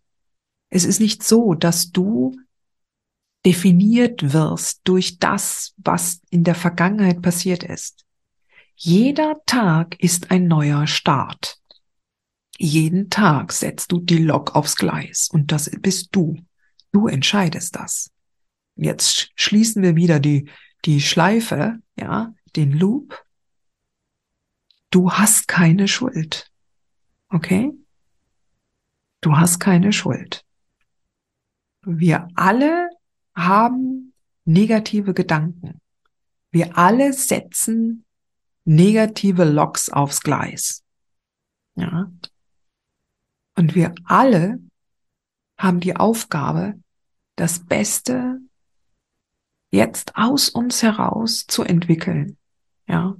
Es 0.69 0.86
ist 0.86 1.01
nicht 1.01 1.23
so, 1.23 1.55
dass 1.55 1.91
du 1.91 2.38
definiert 3.47 4.33
wirst 4.33 4.81
durch 4.83 5.19
das, 5.19 5.73
was 5.77 6.19
in 6.29 6.43
der 6.43 6.53
Vergangenheit 6.53 7.21
passiert 7.21 7.63
ist. 7.63 8.05
Jeder 8.75 9.38
Tag 9.45 9.97
ist 10.03 10.31
ein 10.31 10.47
neuer 10.49 10.86
Start. 10.86 11.57
Jeden 12.57 13.10
Tag 13.10 13.53
setzt 13.53 13.93
du 13.93 14.01
die 14.01 14.17
Lok 14.17 14.53
aufs 14.53 14.75
Gleis 14.75 15.29
und 15.31 15.53
das 15.53 15.71
bist 15.79 16.10
du. 16.12 16.36
Du 16.91 17.07
entscheidest 17.07 17.77
das. 17.77 18.12
Jetzt 18.75 19.31
schließen 19.36 19.81
wir 19.81 19.95
wieder 19.95 20.19
die, 20.19 20.49
die 20.83 20.99
Schleife, 20.99 21.79
ja, 21.97 22.33
den 22.57 22.73
Loop. 22.73 23.23
Du 24.89 25.13
hast 25.13 25.47
keine 25.47 25.88
Schuld. 25.88 26.51
Okay? 27.29 27.71
Du 29.21 29.38
hast 29.38 29.60
keine 29.60 29.93
Schuld. 29.93 30.43
Wir 31.86 32.27
alle 32.36 32.87
haben 33.38 34.13
negative 34.45 35.13
Gedanken. 35.13 35.80
Wir 36.52 36.78
alle 36.78 37.13
setzen 37.13 38.06
negative 38.65 39.45
Loks 39.45 39.89
aufs 39.89 40.21
Gleis. 40.21 40.84
Ja. 41.76 42.12
Und 43.56 43.76
wir 43.76 43.93
alle 44.06 44.60
haben 45.58 45.80
die 45.80 45.95
Aufgabe, 45.95 46.80
das 47.36 47.65
Beste 47.65 48.39
jetzt 49.71 50.15
aus 50.15 50.50
uns 50.50 50.82
heraus 50.82 51.45
zu 51.45 51.63
entwickeln. 51.63 52.38
Ja. 52.88 53.15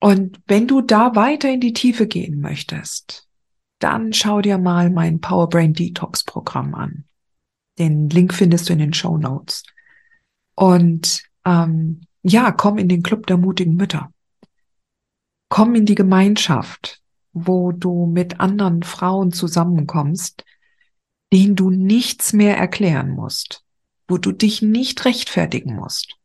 Und 0.00 0.40
wenn 0.46 0.68
du 0.68 0.80
da 0.80 1.16
weiter 1.16 1.50
in 1.50 1.60
die 1.60 1.72
Tiefe 1.72 2.06
gehen 2.06 2.40
möchtest, 2.40 3.28
dann 3.80 4.12
schau 4.12 4.40
dir 4.40 4.58
mal 4.58 4.90
mein 4.90 5.20
Power 5.20 5.48
Brain 5.48 5.72
Detox 5.72 6.24
Programm 6.24 6.74
an. 6.74 7.07
Den 7.78 8.08
Link 8.10 8.34
findest 8.34 8.68
du 8.68 8.72
in 8.72 8.80
den 8.80 8.92
Show 8.92 9.16
Notes. 9.16 9.62
Und 10.54 11.22
ähm, 11.44 12.00
ja, 12.22 12.50
komm 12.52 12.78
in 12.78 12.88
den 12.88 13.02
Club 13.02 13.26
der 13.26 13.36
mutigen 13.36 13.76
Mütter. 13.76 14.12
Komm 15.48 15.74
in 15.74 15.86
die 15.86 15.94
Gemeinschaft, 15.94 17.00
wo 17.32 17.72
du 17.72 18.06
mit 18.06 18.40
anderen 18.40 18.82
Frauen 18.82 19.32
zusammenkommst, 19.32 20.44
denen 21.32 21.56
du 21.56 21.70
nichts 21.70 22.32
mehr 22.32 22.56
erklären 22.56 23.10
musst, 23.10 23.64
wo 24.08 24.18
du 24.18 24.32
dich 24.32 24.62
nicht 24.62 25.04
rechtfertigen 25.04 25.76
musst 25.76 26.16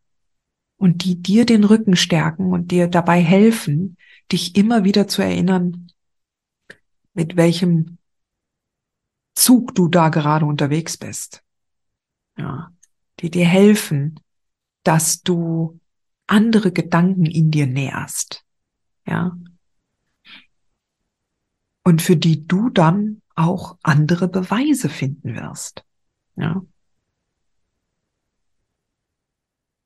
und 0.78 1.04
die 1.04 1.22
dir 1.22 1.46
den 1.46 1.64
Rücken 1.64 1.96
stärken 1.96 2.52
und 2.52 2.72
dir 2.72 2.88
dabei 2.88 3.22
helfen, 3.22 3.98
dich 4.32 4.56
immer 4.56 4.84
wieder 4.84 5.08
zu 5.08 5.22
erinnern, 5.22 5.92
mit 7.14 7.36
welchem 7.36 7.98
Zug 9.36 9.76
du 9.76 9.88
da 9.88 10.10
gerade 10.10 10.46
unterwegs 10.46 10.98
bist. 10.98 11.43
Ja, 12.38 12.72
die 13.20 13.30
dir 13.30 13.46
helfen, 13.46 14.20
dass 14.84 15.22
du 15.22 15.80
andere 16.28 16.72
Gedanken 16.72 17.26
in 17.26 17.52
dir 17.52 17.68
näherst. 17.68 18.44
Ja. 19.06 19.38
Und 21.84 22.02
für 22.02 22.16
die 22.16 22.48
du 22.48 22.70
dann 22.70 23.22
auch 23.36 23.78
andere 23.84 24.28
Beweise 24.28 24.90
finden 24.90 25.36
wirst. 25.36 25.84
Ja. 26.36 26.62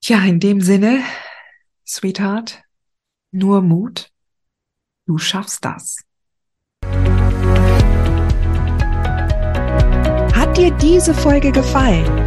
Tja, 0.01 0.23
in 0.23 0.39
dem 0.39 0.61
Sinne, 0.61 1.01
Sweetheart, 1.85 2.63
nur 3.31 3.61
Mut. 3.61 4.11
Du 5.05 5.17
schaffst 5.17 5.65
das. 5.65 5.97
Hat 10.33 10.57
dir 10.57 10.71
diese 10.77 11.13
Folge 11.13 11.51
gefallen? 11.51 12.26